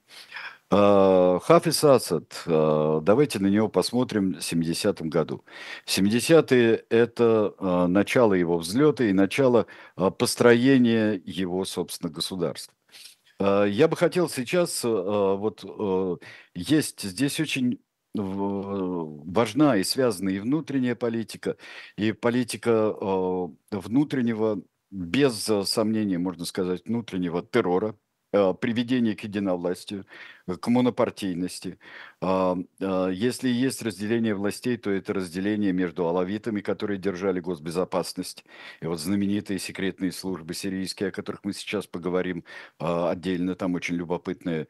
[0.70, 5.44] А, Хафиз Асад, давайте на него посмотрим в 70-м году.
[5.86, 9.66] 70-е– это начало его взлета и начало
[10.18, 12.74] построения его, собственно, государства.
[13.40, 15.64] Я бы хотел сейчас, вот
[16.54, 17.80] есть здесь очень
[18.14, 21.56] важна и связана и внутренняя политика,
[21.96, 22.94] и политика
[23.70, 27.96] внутреннего, без сомнения, можно сказать, внутреннего террора,
[28.34, 30.06] Э, приведение к единовластию,
[30.60, 31.78] к монопартийности.
[32.20, 38.44] А, а, если есть разделение властей, то это разделение между алавитами, которые держали госбезопасность,
[38.80, 42.42] и вот знаменитые секретные службы сирийские, о которых мы сейчас поговорим
[42.80, 44.66] а, отдельно, там очень любопытная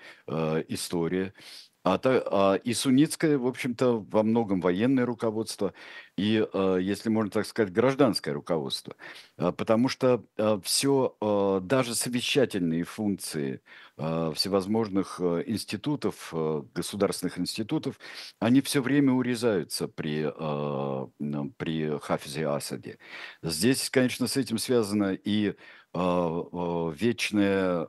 [0.68, 1.32] история.
[1.84, 5.74] А, та, а, и суннитское, в общем-то, во многом военное руководство,
[6.16, 8.96] и, а, если можно так сказать, гражданское руководство.
[9.36, 11.14] А, потому что а, все,
[11.62, 13.60] даже совещательные функции
[13.96, 16.34] всевозможных институтов,
[16.74, 18.00] государственных институтов,
[18.40, 20.24] они все время урезаются при,
[21.56, 22.98] при Хафизе Асаде.
[23.42, 25.54] Здесь, конечно, с этим связано и
[25.92, 27.88] вечное...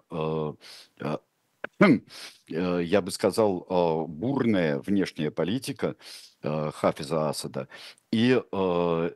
[2.51, 5.95] Э, я бы сказал, а, бурная внешняя политика
[6.43, 7.67] э, Хафиза Асада
[8.11, 9.11] и, э,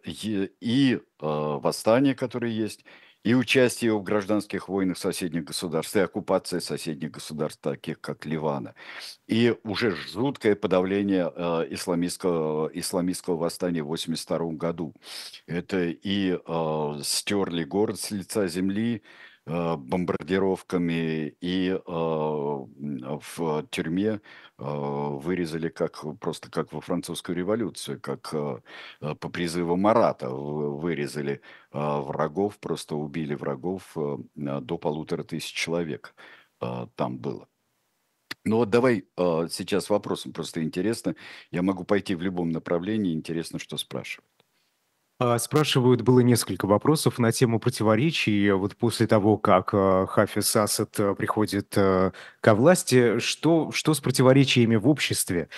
[0.60, 2.86] и восстания, которые есть,
[3.26, 8.74] и участие в гражданских войнах соседних государств, и оккупация соседних государств, таких как Ливана,
[9.28, 11.26] и уже жуткое подавление
[11.70, 14.94] исламистского, исламистского восстания в 1982 году.
[15.48, 16.40] Это и
[17.04, 19.06] стерли город с лица земли, Э,
[19.50, 24.20] бомбардировками и э, в тюрьме э,
[24.58, 33.36] вырезали как просто как во французскую революцию, как по призыву Марата вырезали врагов, просто убили
[33.36, 33.96] врагов
[34.36, 36.14] до полутора тысяч человек
[36.96, 37.48] там было.
[38.46, 41.16] Ну вот давай сейчас вопросом, просто интересно.
[41.52, 44.39] Я могу пойти в любом направлении, интересно, что спрашивают.
[45.22, 48.52] А, спрашивают, было несколько вопросов на тему противоречий.
[48.52, 54.78] Вот после того, как а, Хафиз Асад а, приходит ко власти, что, что с противоречиями
[54.78, 55.50] в обществе?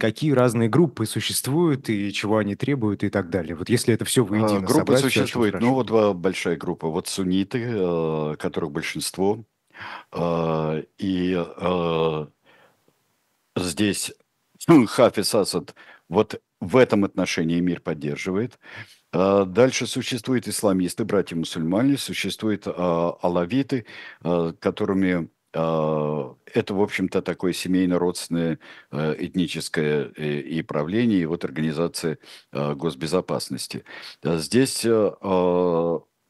[0.00, 3.54] Какие разные группы существуют и чего они требуют и так далее?
[3.54, 6.88] Вот если это все воедино Группы собрать, существуют, ну вот два большая группа.
[6.88, 9.44] Вот сунниты, которых большинство,
[10.12, 11.46] и
[13.56, 14.12] здесь
[14.88, 15.74] Хафиз Асад
[16.08, 18.58] вот в этом отношении мир поддерживает.
[19.12, 23.86] А, дальше существуют исламисты, братья-мусульмане, существуют а, алавиты,
[24.22, 26.34] а, которыми это,
[26.74, 28.58] в общем-то, такое семейно-родственное
[28.92, 32.18] этническое э, и правление, и вот организация
[32.52, 33.82] госбезопасности.
[34.22, 34.84] Здесь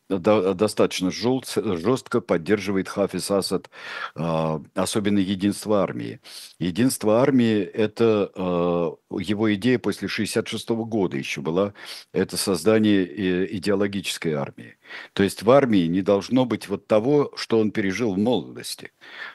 [0.08, 3.70] достаточно жестко поддерживает Хафиз Асад,
[4.14, 6.20] а, особенно единство армии.
[6.58, 11.74] Единство армии– это а, его идея после 1966 года еще была,
[12.12, 14.76] это создание э, идеологической армии.
[15.12, 18.92] То есть в армии не должно быть вот того, что он пережил в молодости.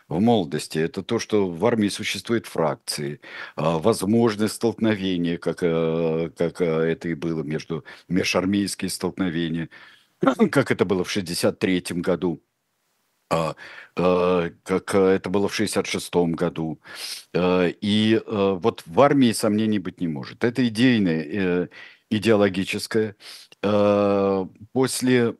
[0.07, 3.21] В молодости это то, что в армии существуют фракции,
[3.55, 9.69] а, возможность столкновения, как, как это и было между межармейские столкновения–
[10.51, 12.41] как это было в 1963 году,
[13.29, 13.55] а,
[13.95, 16.79] а, как это было в 1966 году.
[17.33, 20.43] А, и вот в армии сомнений быть не может.
[20.43, 21.67] Это идейное, э,
[22.09, 23.15] идеологическое.
[24.73, 25.35] После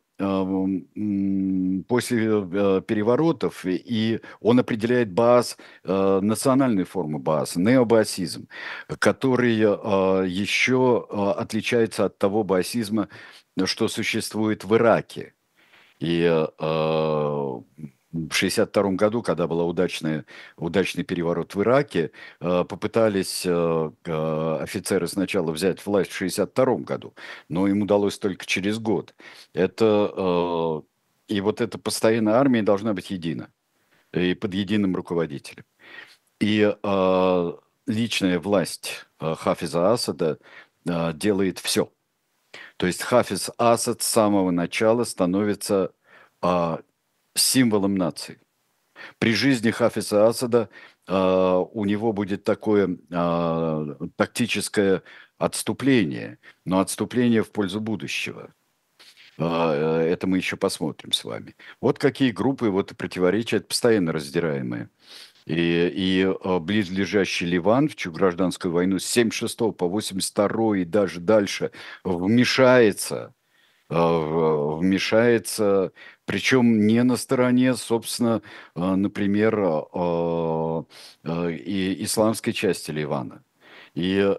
[1.88, 8.48] после э, переворотов, и он определяет БАС, э, национальные формы БАС, необаасизм,
[9.00, 9.56] который
[10.30, 13.10] еще отличается от того баасизма,
[13.66, 15.34] что существует в Ираке.
[16.00, 17.64] И э, в
[18.12, 20.24] 1962 году, когда был удачный,
[20.58, 23.92] удачный переворот в Ираке, э, попытались э,
[24.62, 27.14] офицеры сначала взять власть в 1962 году,
[27.48, 29.16] но им удалось только через год.
[29.54, 30.84] Это,
[31.28, 33.50] и вот эта постоянная армия должна быть едина
[34.12, 35.66] и под единым руководителем.
[36.40, 36.76] И
[37.88, 40.38] личная власть Хафиза Асада
[40.86, 41.90] делает все–
[42.78, 45.94] то есть Хафиз Асад с самого начала становится
[46.42, 46.82] а,
[47.36, 48.40] символом нации.
[49.20, 50.70] При жизни Хафиза Асада
[51.08, 55.04] а, у него будет такое а, тактическое
[55.38, 58.54] отступление, но отступление в пользу будущего.
[59.38, 61.56] А, это мы еще посмотрим с вами.
[61.82, 64.90] Вот какие группы, вот противоречия постоянно раздираемые.
[65.46, 71.72] И, и а, близлежащий Ливан в гражданскую войну с 76 по 82 и даже дальше
[72.04, 73.34] вмешается
[73.90, 75.92] а, вмешается
[76.26, 78.42] Причем не на стороне, собственно,
[78.76, 79.56] например,
[81.26, 83.44] и исламской части Ливана.
[83.94, 84.38] И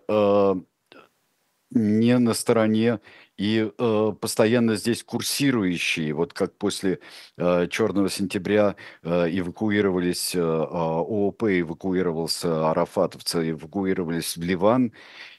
[1.75, 3.01] не на стороне
[3.37, 7.01] и э, постоянно здесь курсирующие, вот как после
[7.37, 9.09] э, Черного сентября э,
[9.39, 14.93] эвакуировались э, а, ООП, эвакуировался арафатовцы, эвакуировались в Ливан,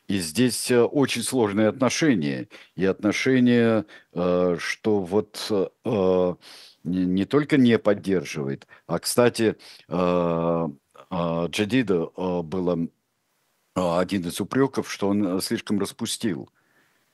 [0.08, 6.36] и здесь э, очень сложные отношения, и отношения, э, что вот э,
[6.84, 9.56] не, не только не поддерживает, а, кстати,
[9.88, 10.68] э,
[11.12, 12.88] э, Джадида э, было
[13.76, 16.50] один из упреков, что он слишком распустил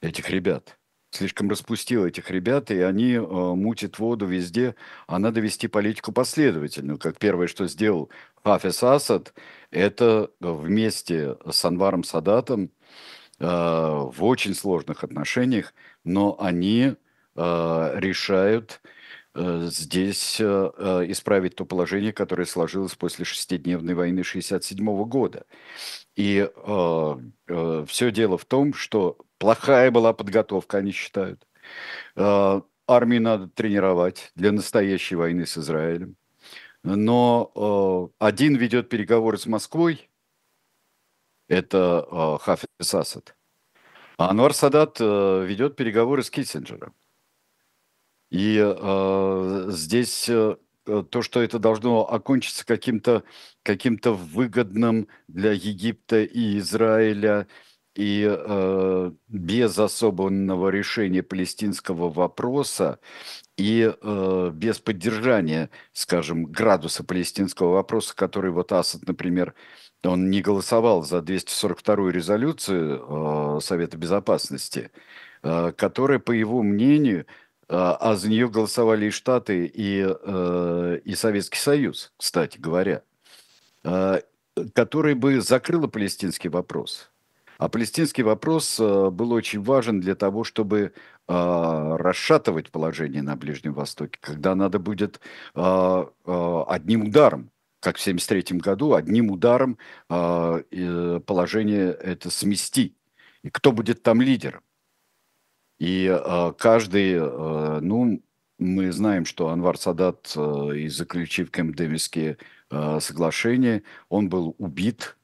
[0.01, 0.77] этих ребят.
[1.13, 4.75] Слишком распустил этих ребят, и они э, мутят воду везде,
[5.07, 6.97] а надо вести политику последовательную.
[6.97, 8.09] Как первое, что сделал
[8.45, 9.33] Хафиз Асад,
[9.71, 12.71] это вместе с Анваром Садатом
[13.39, 15.73] э, в очень сложных отношениях,
[16.05, 16.93] но они
[17.35, 18.79] э, решают
[19.33, 25.45] э, здесь э, э исправить то положение, которое сложилось после шестидневной войны 1967 года.
[26.15, 27.15] И э,
[27.47, 31.47] э, все дело в том, что Плохая была подготовка, они считают.
[32.15, 36.15] А, армию надо тренировать для настоящей войны с Израилем.
[36.83, 40.11] Но а, один ведет переговоры с Москвой,
[41.47, 43.35] это а, Хафиз Асад.
[44.17, 46.93] А Анвар Садат ведет переговоры с Киссинджером.
[48.29, 50.55] И э, здесь э,
[50.85, 53.23] то, что это должно окончиться каким-то
[53.63, 57.47] каким выгодным для Египта и Израиля
[57.95, 62.99] и э, без особенного решения палестинского вопроса
[63.57, 69.53] и э, без поддержания, скажем, градуса палестинского вопроса, который вот Асад, например,
[70.03, 74.91] он не голосовал за 242-ю резолюцию э, Совета Безопасности,
[75.43, 77.25] э, которая, по его мнению, э,
[77.73, 83.03] а за нее голосовали и Штаты, и, э, и Советский Союз, кстати говоря,
[83.83, 84.21] э,
[84.73, 87.07] который бы закрыла палестинский вопрос–
[87.61, 90.93] а палестинский вопрос э, был очень важен для того, чтобы
[91.27, 95.21] а, расшатывать положение на Ближнем Востоке, когда надо будет
[95.53, 102.95] а, а, одним ударом, как в 1973 году, одним ударом положение это смести.
[103.43, 104.61] И кто будет там лидером?
[105.81, 107.19] И каждый,
[107.81, 108.21] ну,
[108.59, 112.37] мы знаем, что Анвар Садат, и заключив Кэмп-Дэвисские
[112.99, 115.15] соглашения, он был убит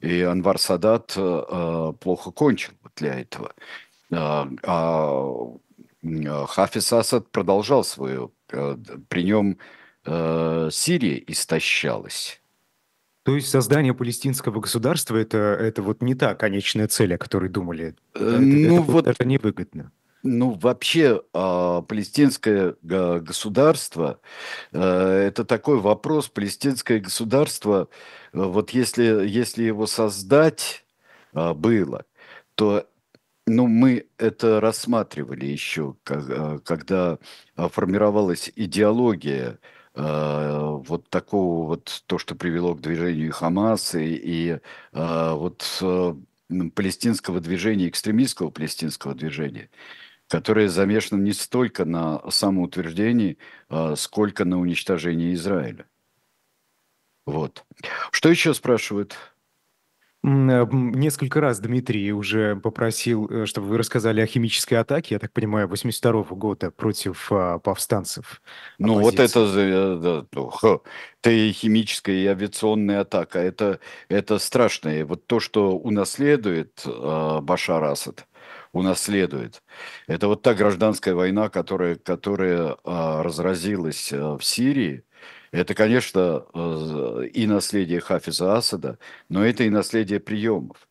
[0.00, 3.52] и Анвар Садат э, э, плохо кончил для этого.
[4.10, 5.26] Э, а
[6.02, 8.32] Хафиз Асад продолжал свою...
[9.08, 9.58] При нем
[10.02, 12.40] Сирия истощалась.
[13.22, 17.94] То есть создание палестинского государства это, это вот не та конечная цель, о которой думали.
[18.14, 19.92] Это, ну, это, вот, это невыгодно.
[20.22, 24.20] Ну, вообще, э, палестинское государство
[24.72, 26.28] э, это такой вопрос.
[26.28, 27.88] Палестинское государство,
[28.32, 30.84] вот если, если его создать
[31.32, 32.04] было,
[32.54, 32.86] то
[33.46, 37.18] ну, мы это рассматривали еще, когда
[37.56, 39.58] формировалась идеология
[39.94, 44.58] вот такого вот, то, что привело к движению Хамас и, и
[44.92, 45.82] вот
[46.74, 49.70] палестинского движения, экстремистского палестинского движения
[50.30, 53.36] которая замешана не столько на самоутверждении,
[53.68, 55.86] а сколько на уничтожении Израиля.
[57.26, 57.64] Вот.
[58.12, 59.16] Что еще спрашивают?
[60.22, 65.32] Э, несколько раз Дмитрий уже попросил, э, чтобы вы рассказали о химической атаке, я так
[65.32, 68.40] понимаю, 82 -го года против а, повстанцев.
[68.78, 70.22] Ну вот это, э,
[71.22, 73.40] это и химическая, и авиационная атака.
[73.40, 75.04] Это, это страшное.
[75.04, 78.26] Вот то, что унаследует а, Башар Асад,
[78.72, 79.62] унаследует.
[80.06, 85.04] Это вот та гражданская война, которая, которая а, разразилась а, в Сирии.
[85.52, 88.98] Это, конечно, а, и наследие Хафиза Асада,
[89.28, 90.88] но это и наследие приемов.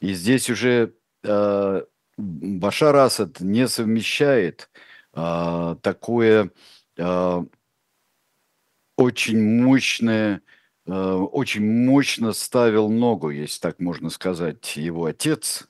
[0.00, 0.94] И здесь уже
[1.24, 1.84] а,
[2.16, 4.70] Башар Асад не совмещает
[5.12, 6.50] а, такое
[8.96, 10.42] очень мощное,
[10.84, 15.66] очень мощно ставил ногу, если так можно сказать, его отец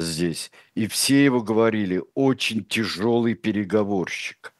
[0.00, 0.50] здесь.
[0.74, 4.54] И все его говорили, очень тяжелый переговорщик.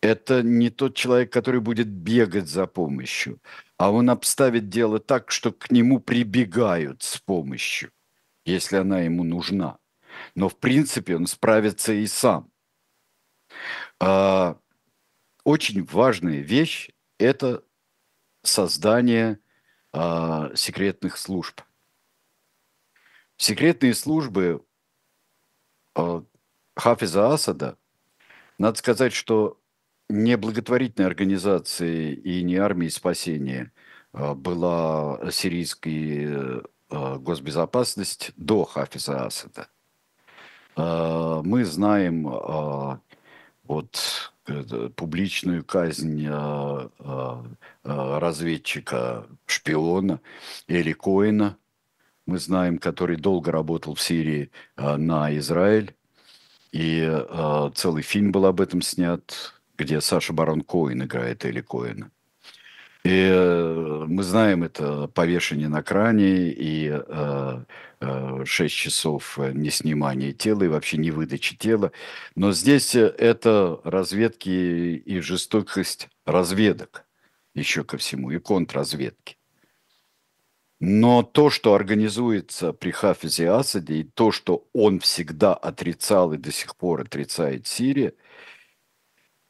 [0.00, 3.40] Это не тот человек, который будет бегать за помощью,
[3.76, 7.92] а он обставит дело так, что к нему прибегают с помощью,
[8.44, 9.78] если она ему нужна.
[10.34, 12.50] Но в принципе он справится и сам.
[14.00, 14.58] А,
[15.44, 17.64] очень важная вещь– это
[18.42, 19.38] создание
[19.92, 21.60] а, секретных служб.
[23.36, 24.64] Секретные службы
[26.74, 27.76] Хафиза Асада,
[28.58, 29.58] надо сказать, что
[30.08, 33.72] не благотворительной организацией и не армией спасения
[34.12, 39.68] а, была сирийская а, госбезопасность до Хафиза Асада.
[40.76, 43.00] А, мы знаем
[43.64, 44.32] вот
[44.96, 46.28] публичную казнь
[47.84, 50.20] разведчика, шпиона
[50.66, 51.56] Эли Коина,
[52.26, 55.94] мы знаем, который долго работал в Сирии на Израиль,
[56.72, 57.26] и
[57.74, 62.10] целый фильм был об этом снят, где Саша Барон Коин играет Эли Коина.
[63.04, 67.64] И э, мы знаем это повешение на кране и э,
[68.00, 71.90] э, 6 часов не снимания тела и вообще не выдачи тела.
[72.36, 74.50] Но здесь это разведки
[75.04, 77.04] и жестокость разведок
[77.54, 79.36] еще ко всему, и контрразведки.
[80.84, 86.50] Но то, что организуется при Хафизе Асаде, и то, что он всегда отрицал и до
[86.52, 88.14] сих пор отрицает Сирия–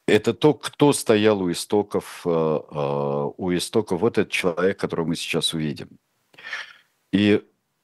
[0.07, 5.15] это то, кто стоял у истоков, э, э, у истоков вот этот человек, которого мы
[5.15, 5.89] сейчас увидим.
[7.11, 7.41] И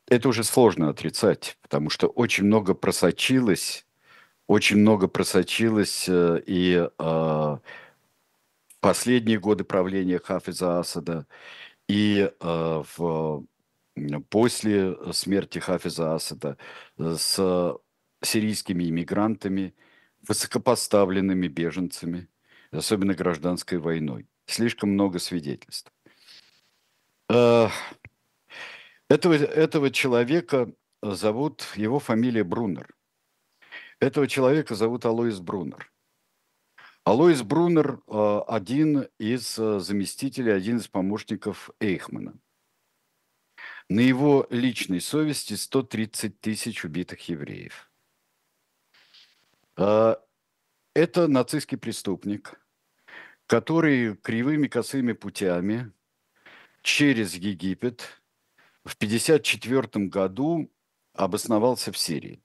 [0.07, 3.85] это уже сложно отрицать, потому что очень много просочилось,
[4.47, 6.89] очень много просочилось э, и
[8.81, 11.25] последние годы правления Хафиза Асада,
[11.89, 13.43] и в,
[14.29, 16.57] после смерти Хафиза Асада
[16.97, 17.75] с
[18.21, 19.75] сирийскими иммигрантами–
[20.27, 22.27] высокопоставленными беженцами,
[22.71, 24.27] особенно гражданской войной.
[24.45, 25.91] Слишком много свидетельств.
[27.29, 27.69] А,
[29.09, 30.71] этого, этого человека
[31.01, 32.95] зовут, его фамилия Брунер.
[33.99, 35.91] Этого человека зовут Алоис Брунер.
[37.09, 42.39] Алоис Брунер а, один из а, заместителей, один из помощников Эйхмана.
[43.89, 47.89] На его личной совести 130 тысяч убитых евреев–
[49.75, 50.21] а,
[50.93, 52.61] это нацистский преступник,
[53.47, 55.91] который кривыми косыми путями
[56.83, 58.21] через Египет
[58.83, 60.71] в 1954 году
[61.13, 62.43] обосновался в Сирии.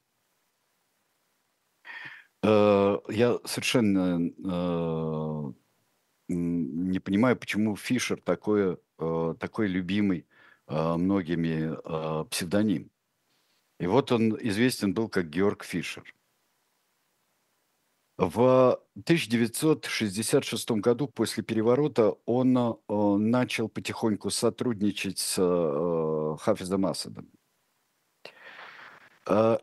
[2.44, 5.52] А, я совершенно а,
[6.28, 10.26] не понимаю, почему Фишер такой, такой любимый
[10.66, 11.76] многими
[12.30, 12.90] псевдоним.
[13.78, 16.14] И вот он известен был как Георг Фишер.
[18.16, 27.28] В 1966 году после переворота он э, начал потихоньку сотрудничать с э, Хафизом Асадом.
[29.26, 29.58] Э,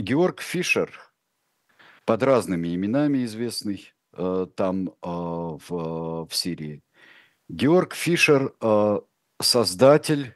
[0.00, 1.07] Георг Фишер,
[2.08, 3.92] под разными именами известный
[4.56, 6.82] там в, в Сирии.
[7.50, 8.54] Георг Фишер–
[9.42, 10.34] создатель,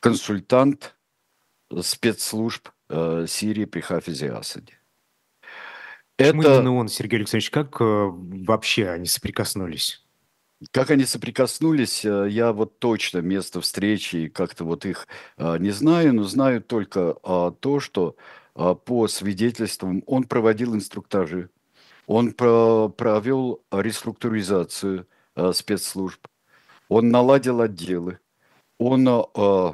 [0.00, 0.94] консультант
[1.80, 4.74] спецслужб Сирии при Хафизе Асаде.
[6.18, 6.56] Почему это...
[6.56, 7.50] именно он, Сергей Александрович?
[7.50, 10.04] Как э, вообще они соприкоснулись?
[10.72, 15.70] Как они соприкоснулись, э, я вот точно место встречи и как-то вот их э, не
[15.70, 21.50] знаю, но знаю только э, то, что э, по свидетельствам он проводил инструктажи,
[22.06, 26.26] он про провел реструктуризацию э, спецслужб,
[26.88, 28.18] он наладил отделы,
[28.78, 29.72] он э,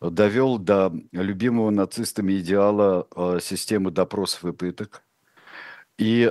[0.00, 3.06] довел до любимого нацистами идеала
[3.40, 5.02] системы допросов и пыток–
[5.98, 6.30] и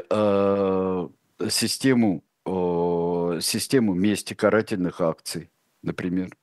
[1.49, 5.49] систему, систему мести карательных акций,
[5.81, 6.35] например.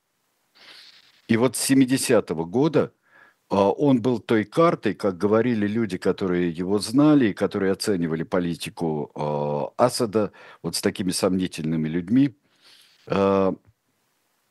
[1.28, 2.93] И вот с 70-го года
[3.57, 9.82] он был той картой, как говорили люди, которые его знали и которые оценивали политику э,
[9.82, 10.32] Асада
[10.62, 12.34] вот с такими сомнительными людьми.
[13.07, 13.53] Э,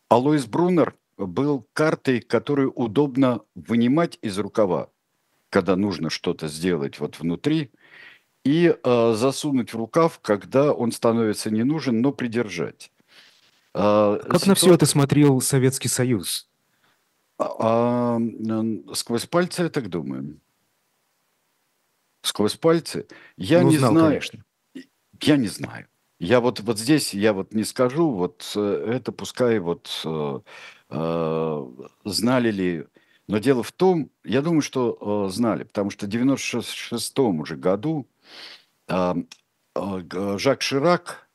[0.09, 4.89] Алоис Брунер был картой, которую удобно вынимать из рукава,
[5.49, 7.71] когда нужно что-то сделать вот внутри–
[8.43, 12.91] и э, засунуть в рукав, когда он становится не нужен, но придержать.
[13.73, 14.49] Э, как ситуация...
[14.49, 16.49] на все это смотрел Советский Союз?
[17.41, 20.39] А, а, сквозь пальцы, я так думаю.
[22.21, 23.07] Сквозь пальцы.
[23.37, 24.09] Я ну, не знал, знаю.
[24.09, 24.43] Конечно.
[25.21, 25.87] Я не знаю.
[26.19, 30.39] Я вот, вот здесь, я вот не скажу, вот э, это пускай вот э,
[30.89, 31.67] э,
[32.05, 32.85] знали ли
[33.31, 38.05] но дело в том, я думаю, что э, знали, потому что в 96 уже году
[38.89, 39.15] а,
[39.73, 41.29] а, Жак Ширак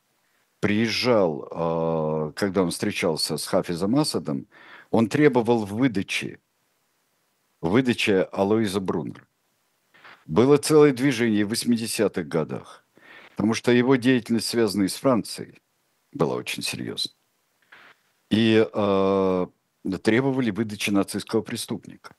[0.60, 4.46] приезжал, а, когда он встречался с Хафизом Асадом,
[4.90, 6.40] он требовал выдачи,
[7.60, 9.26] выдачи Алоиза Брунера.
[10.26, 12.84] Было целое движение в 80-х годах,
[13.36, 15.60] потому что его деятельность, связанная с Францией,
[16.12, 17.14] была очень серьезной.
[18.30, 19.46] И э,
[20.02, 22.16] требовали выдачи нацистского преступника.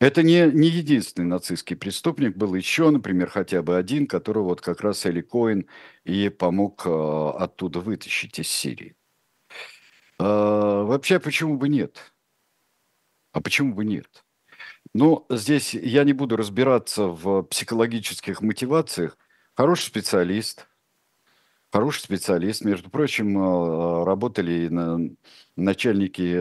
[0.00, 4.82] Это не, не единственный нацистский преступник, был еще, например, хотя бы один, которого вот как
[4.82, 5.66] раз Эли Коин
[6.04, 8.96] и помог э, оттуда вытащить из Сирии.
[10.18, 12.14] Э, вообще, почему бы нет?
[13.32, 14.24] А почему бы нет?
[14.94, 19.18] Ну, здесь я не буду разбираться в психологических мотивациях.
[19.56, 20.68] Хороший специалист,
[21.72, 22.64] хороший специалист.
[22.64, 24.68] Между прочим, э, работали
[25.56, 26.34] начальники,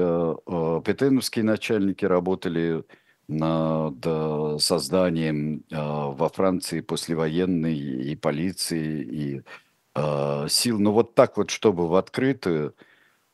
[0.84, 2.84] петеновские начальники работали
[3.28, 10.80] над созданием во Франции послевоенной и полиции, и сил.
[10.80, 12.76] Ну, вот так вот, чтобы в открытую.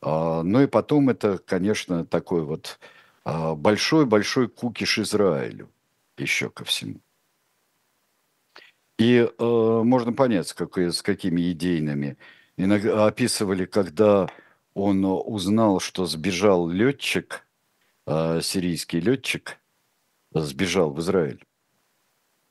[0.01, 2.79] Ну и потом это, конечно, такой вот
[3.25, 5.69] а, большой-большой кукиш Израилю
[6.17, 7.01] еще ко всему.
[8.97, 12.17] И э, можно понять, с, какой, с какими идейными.
[12.57, 14.27] Иногда описывали, когда
[14.73, 17.45] он узнал, что сбежал летчик,
[18.07, 19.59] э, сирийский летчик,
[20.33, 21.45] сбежал в Израиль.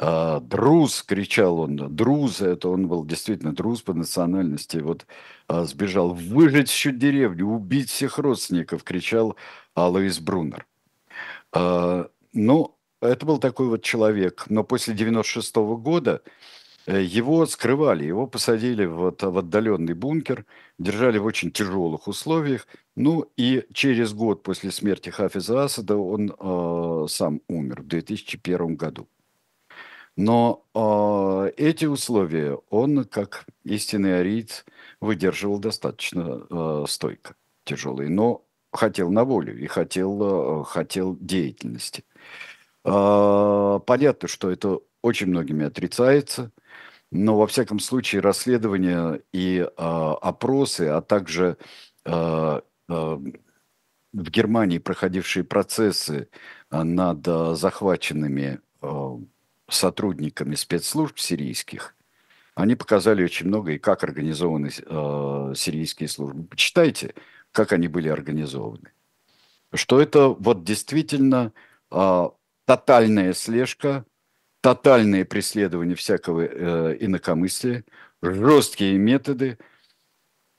[0.01, 5.07] А, друз, кричал он, друз, это он был действительно друз по национальности, вот
[5.49, 9.37] а, сбежал, выжить всю деревню, убить всех родственников, кричал
[9.75, 10.67] Алоис Брунер.
[11.53, 16.23] А, ну, это был такой вот человек, но после 96 -го года
[16.87, 20.47] э, его скрывали, его посадили вот в отдаленный бункер,
[20.79, 22.67] держали в очень тяжелых условиях.
[22.97, 29.09] Ну и через год после смерти Хафиза Асада он сам умер в 2001 году.
[30.19, 34.65] Но э, эти условия он, как истинный ариец,
[35.01, 38.11] выдерживал достаточно э, стойко, тяжелые.
[38.11, 42.05] Но хотел на волю и хотел, э, хотел деятельности.
[42.85, 46.51] Э, понятно, что это очень многими отрицается,
[47.13, 51.57] но во всяком случае расследования и э, опросы, а также
[52.05, 52.63] в
[54.13, 56.29] Германии проходившие процессы
[56.71, 58.61] над захваченными
[59.69, 61.95] сотрудниками спецслужб сирийских,
[62.55, 66.45] они показали очень много и как организованы э, сирийские службы.
[66.45, 67.15] Почитайте,
[67.53, 68.91] как они были организованы.
[69.73, 71.53] Что это вот действительно
[71.93, 72.29] э,
[72.65, 74.05] тотальная слежка,
[74.61, 77.85] тотальное преследование всякого э, инакомыслия,
[78.23, 79.59] жесткие методы.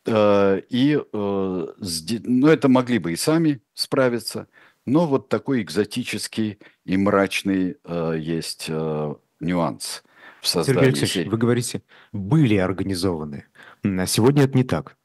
[0.05, 4.47] Э, и э, ну, это могли бы и сами справиться–
[4.89, 10.03] но вот такой экзотический и мрачный э, есть э, нюанс
[10.41, 11.29] в создании Сергей Алексеевич, серии.
[11.29, 13.45] вы говорите, были организованы.
[13.83, 14.97] А сегодня это не так.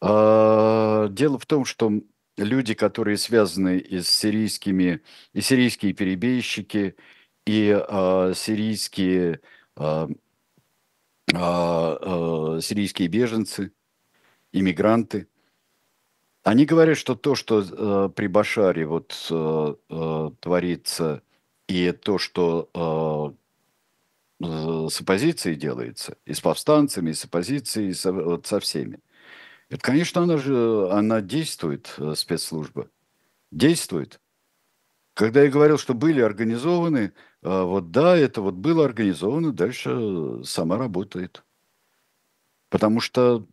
[0.00, 1.92] А, дело в том, что
[2.36, 5.02] люди, которые связаны и с сирийскими,
[5.32, 6.96] и сирийские перебежчики,
[7.46, 9.40] и а, сирийские,
[9.76, 10.08] а,
[11.34, 13.72] а, а, сирийские беженцы,
[14.52, 15.28] иммигранты,
[16.42, 21.22] они говорят, что то, что э, при Башаре вот э, э, творится,
[21.68, 23.36] и то, что
[24.40, 24.48] э,
[24.88, 28.98] с оппозицией делается, и с повстанцами, и с оппозицией, и со, вот со всеми.
[29.70, 32.88] Это, конечно, она же, она действует, э, спецслужба.
[33.52, 34.20] Действует.
[35.14, 37.12] Когда я говорил, что были организованы,
[37.42, 41.44] э, вот да, это вот было организовано, дальше сама работает.
[42.70, 43.46] Потому что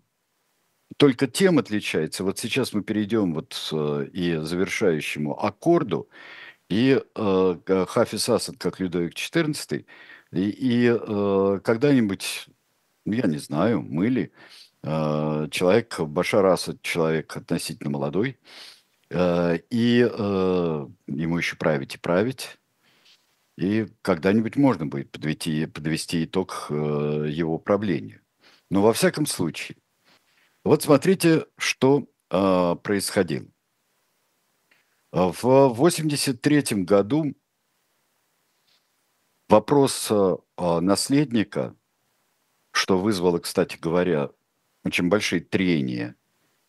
[1.00, 2.26] только тем отличается.
[2.26, 6.10] Вот сейчас мы перейдем вот э, и завершающему аккорду,
[6.70, 9.86] и э, Хафиз Асад, как Людовик XIV,
[10.34, 12.47] и, и э, когда-нибудь,
[13.06, 14.32] ну, я не знаю, мы ли,
[14.84, 18.38] э, человек, Башар Асад, человек относительно молодой,
[19.10, 22.58] э, и э, ему еще править и править,
[23.58, 26.74] и когда-нибудь можно будет подвести, подвести итог э,
[27.30, 28.20] его правлению.
[28.70, 29.78] Но во всяком случае,
[30.64, 33.47] вот смотрите, что э, происходило.
[35.12, 37.34] В 1983 году
[39.47, 41.76] вопрос э, наследника,
[42.72, 44.30] что вызвало, кстати говоря,
[44.84, 46.16] очень большие трения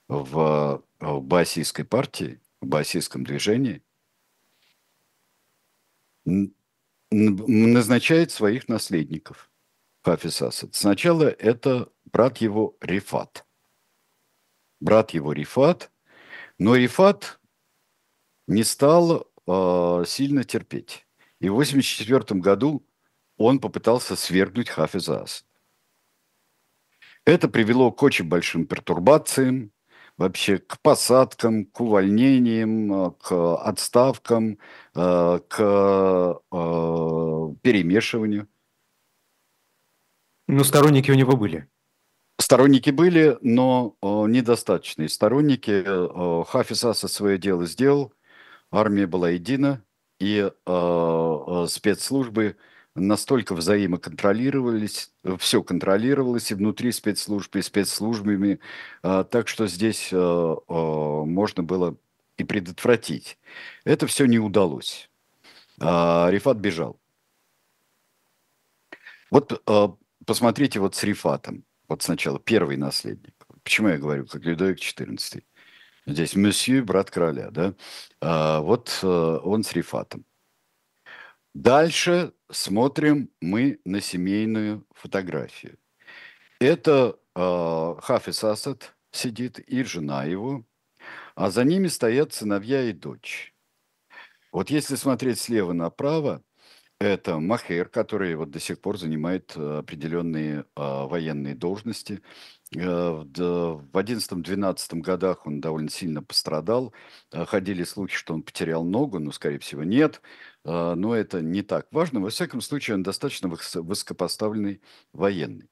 [0.09, 3.83] в, в Баасийской партии, в Баасийском движении,
[7.11, 9.51] назначает своих наследников
[10.03, 10.75] Хафиз Асад.
[10.75, 13.45] Сначала это брат его Рифат–
[14.81, 15.91] брат его Рифат,
[16.59, 17.41] но Рифат
[18.47, 21.07] не стал э, сильно терпеть.
[21.39, 22.87] И в 1984 году
[23.37, 25.49] он попытался свергнуть Хафиза Асада.
[27.25, 29.73] Это привело к очень большим пертурбациям,
[30.17, 34.59] вообще к посадкам, к увольнениям, к отставкам,
[34.95, 36.35] э, к э,
[37.63, 38.49] перемешиванию.
[40.47, 41.69] Ну, сторонники у него были.
[42.41, 45.09] Сторонники были, но о, недостаточные.
[45.11, 48.15] Сторонники, о, Хафиз Асад свое дело сделал,
[48.71, 49.85] армия была едина,
[50.19, 52.57] и э, спецслужбы
[52.95, 58.59] настолько взаимоконтролировались, все контролировалось и внутри спецслужб, и спецслужбами,
[59.03, 61.97] так что здесь можно было
[62.37, 63.39] и предотвратить.
[63.85, 65.09] Это все не удалось.
[65.79, 66.99] Рифат бежал.
[69.31, 69.63] Вот
[70.27, 71.65] посмотрите вот с Рифатом.
[71.91, 73.35] Вот сначала первый наследник.
[73.65, 75.43] Почему я говорю, как Людовик XIV?
[76.07, 77.75] Здесь месье, брат короля, да?
[78.21, 80.25] А, вот э, он с Рифатом.
[81.53, 85.79] Дальше смотрим мы на семейную фотографию.
[86.61, 90.65] Это э, Хафиз Асад сидит и жена его,
[91.35, 93.53] а за ними стоят сыновья и дочь.
[94.53, 96.45] Вот если смотреть слева направо,
[97.01, 102.23] это Махер, который вот до сих пор занимает э, определенные а, военные должности.
[102.77, 106.93] Э, в 11-12 годах он довольно сильно пострадал.
[107.33, 110.21] Э, ходили слухи, что он потерял ногу, но, скорее всего, нет.
[110.63, 112.21] Но это не так важно.
[112.21, 114.83] Во всяком случае, он достаточно высокопоставленный
[115.15, 115.71] военный.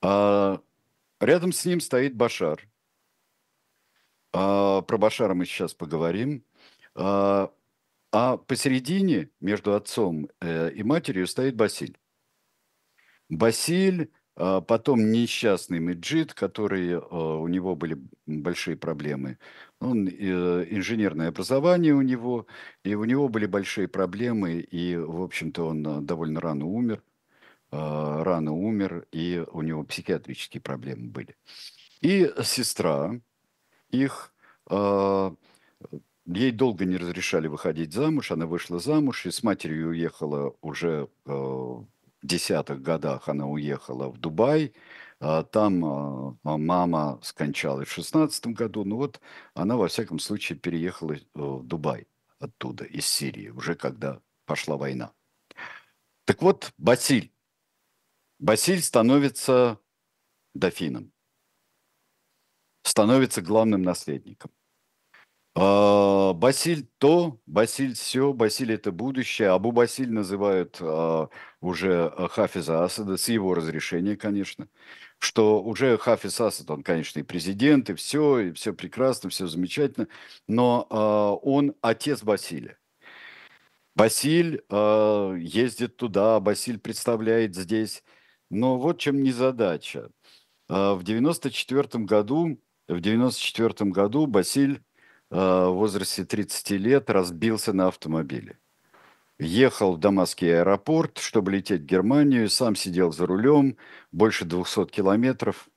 [0.00, 0.60] А
[1.20, 2.62] рядом с ним стоит Башар.
[4.32, 6.44] А про Башара мы сейчас поговорим.
[6.94, 7.52] А
[8.46, 11.98] посередине, между отцом и матерью, стоит Басиль.
[13.28, 17.96] Басиль а потом несчастный Меджид, который, а, у него были
[18.26, 19.38] большие проблемы.
[19.80, 22.46] Он, э, инженерное образование у него,
[22.82, 27.02] и у него были большие проблемы, и, в общем-то, он а, довольно рано умер.
[27.70, 31.36] Рано умер, и у него психиатрические проблемы были.
[32.00, 33.20] И сестра
[33.90, 34.32] их,
[36.26, 41.08] ей долго не разрешали выходить замуж, она вышла замуж, и с матерью уехала уже
[42.24, 44.72] десятых годах она уехала в Дубай,
[45.20, 49.20] а, там а, мама скончалась в шестнадцатом году, ну вот
[49.54, 52.08] она во всяком случае переехала э, в Дубай
[52.38, 55.12] оттуда, из Сирии, уже когда пошла война.
[56.24, 57.32] Так вот, Басиль.
[58.38, 59.78] Басиль становится
[60.54, 61.12] дофином,
[62.82, 64.50] становится главным наследником.
[65.56, 69.50] А, Басиль то, Басиль все, Басиль это будущее.
[69.50, 71.28] Абу Басиль называют а,
[71.60, 74.68] уже а, Хафиза Асада, с его разрешения, конечно,
[75.18, 80.08] что уже Хафиз Асад, он, конечно, и президент, и все, и все прекрасно, все замечательно,
[80.48, 80.82] но
[81.42, 82.78] он отец Басиля.
[83.94, 88.02] Басиль а, ездит туда, Басиль представляет здесь.
[88.50, 90.10] Но вот чем не задача.
[90.68, 94.82] А, в 94 году, в 94 году Басиль
[95.30, 98.58] в возрасте 30 лет разбился на автомобиле.
[99.38, 103.76] Ехал в Дамасский аэропорт, чтобы лететь в Германию, сам сидел за рулем,
[104.12, 105.68] больше 200 километров.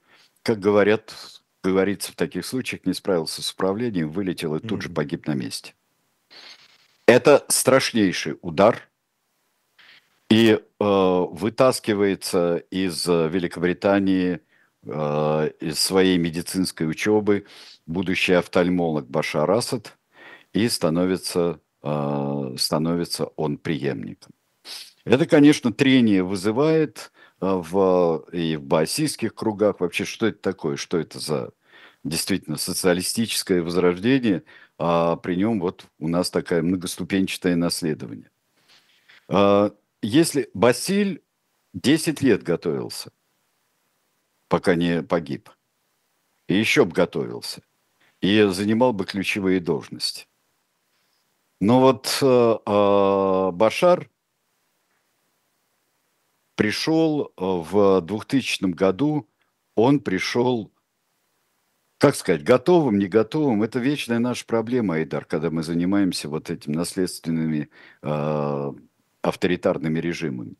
[0.43, 1.15] Как говорят,
[1.63, 5.73] говорится в таких случаях, не справился с управлением, вылетел и тут же погиб на месте.
[7.07, 8.87] Это страшнейший удар,
[10.29, 14.41] и э, вытаскивается из Великобритании,
[14.87, 17.45] э, из своей медицинской учебы
[17.85, 19.97] будущий офтальмолог Башар Асад,
[20.53, 24.31] и становится, э, становится он преемником.
[25.05, 27.11] Это, конечно, трение вызывает
[27.41, 29.79] э, в, и в баасийских кругах.
[29.79, 30.77] Вообще, что это такое?
[30.77, 31.51] Что это за
[32.03, 34.43] действительно социалистическое возрождение?
[34.77, 38.29] А при нем вот у нас такое многоступенчатое наследование.
[40.01, 41.21] Если Басиль
[41.73, 43.11] 10 лет готовился,
[44.47, 45.49] пока не погиб,
[46.47, 47.61] и еще бы готовился–
[48.21, 50.27] и занимал бы ключевые должности.
[51.59, 54.09] Но вот э, э Башар
[56.55, 59.27] пришел э, в 2000 году,
[59.75, 60.71] он пришел,
[61.97, 63.63] как сказать, готовым, не готовым.
[63.63, 67.69] Это вечная наша проблема, Айдар, когда мы занимаемся вот этими наследственными
[68.03, 68.73] э,
[69.21, 70.55] авторитарными режимами.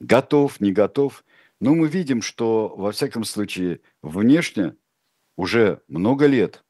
[0.00, 1.24] Готов, не готов.
[1.62, 4.74] Но мы видим, что, во всяком случае, внешне
[5.36, 6.64] уже много лет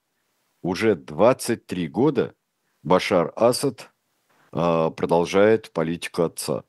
[0.61, 2.34] уже 23 года
[2.82, 3.90] Башар Асад
[4.53, 6.64] э, продолжает политику отца.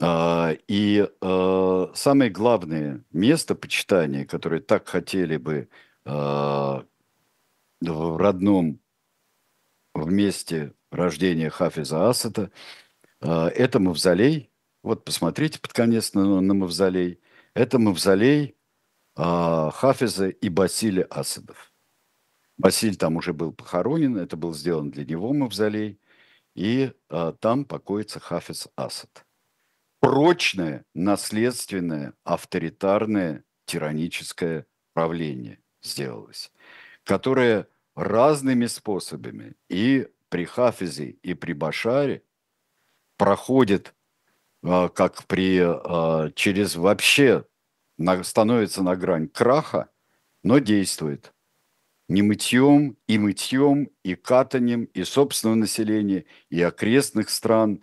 [0.00, 5.68] Э, и э, самое главное место почитания, которое так хотели бы
[6.04, 6.86] в
[7.80, 8.80] родном
[9.92, 12.50] в месте рождения Хафиза Асада,
[13.20, 14.51] это мавзолей.
[14.82, 17.20] Вот посмотрите под конец на, на мавзолей.
[17.54, 18.56] Это мавзолей
[19.16, 21.72] э, Хафиза и Басиля Асадов.
[22.58, 25.98] Василь там уже был похоронен, это был сделан для него мавзолей,
[26.54, 29.26] и а, там покоится Хафиз Асад.
[30.00, 36.52] Прочное, наследственное, авторитарное, тираническое правление сделалось,
[37.04, 42.22] которое разными способами и при Хафизе и при Башаре
[43.16, 43.94] проходит
[44.62, 47.44] как при, а, через вообще
[48.22, 49.88] становится на грань краха,
[50.42, 51.32] но действует.
[52.08, 57.80] Не мытьем, и мытьем, и катанием, и собственного населения, и окрестных стран,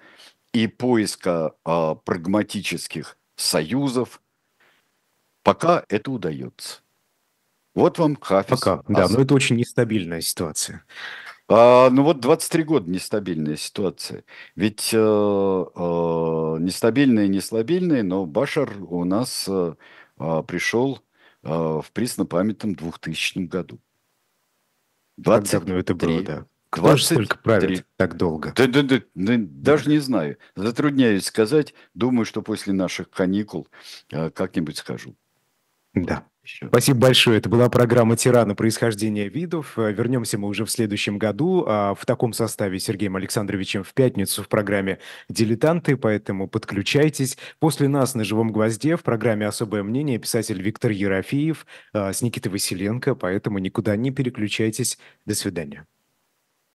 [0.53, 4.21] и поиска а, прагматических союзов.
[5.43, 6.81] Пока это удается.
[7.75, 8.59] Вот вам Хафиз.
[8.59, 10.83] Пока, да, но это очень нестабильная ситуация.
[11.49, 14.23] А, ну вот 23 года нестабильная ситуация.
[14.55, 19.73] Ведь э, э, нестабильная, нестабильная, но Башар у нас э,
[20.19, 21.01] э, пришел
[21.41, 23.79] э, в преснопамятном 2000 году.
[25.17, 26.45] 20, как давно это было, да.
[26.69, 28.53] Кто 20, же столько правит так долго?
[28.55, 30.37] Да, да, да, да, даже не знаю.
[30.55, 31.73] Затрудняюсь сказать.
[31.95, 33.67] Думаю, что после наших каникул
[34.11, 35.15] э, как-нибудь скажу.
[35.95, 36.27] Да.
[36.67, 37.37] Спасибо большое.
[37.37, 38.55] Это была программа «Тирана.
[38.55, 39.77] Происхождение видов».
[39.77, 41.65] Э, вернемся мы уже в следующем году.
[41.67, 47.37] А в таком составе Сергеем Александровичем в пятницу в программе «Дилетанты», поэтому подключайтесь.
[47.59, 52.51] После нас на «Живом гвозде» в программе «Особое мнение» писатель Виктор Ерофеев а, с Никитой
[52.51, 54.97] Василенко, поэтому никуда не переключайтесь.
[55.25, 55.85] До свидания.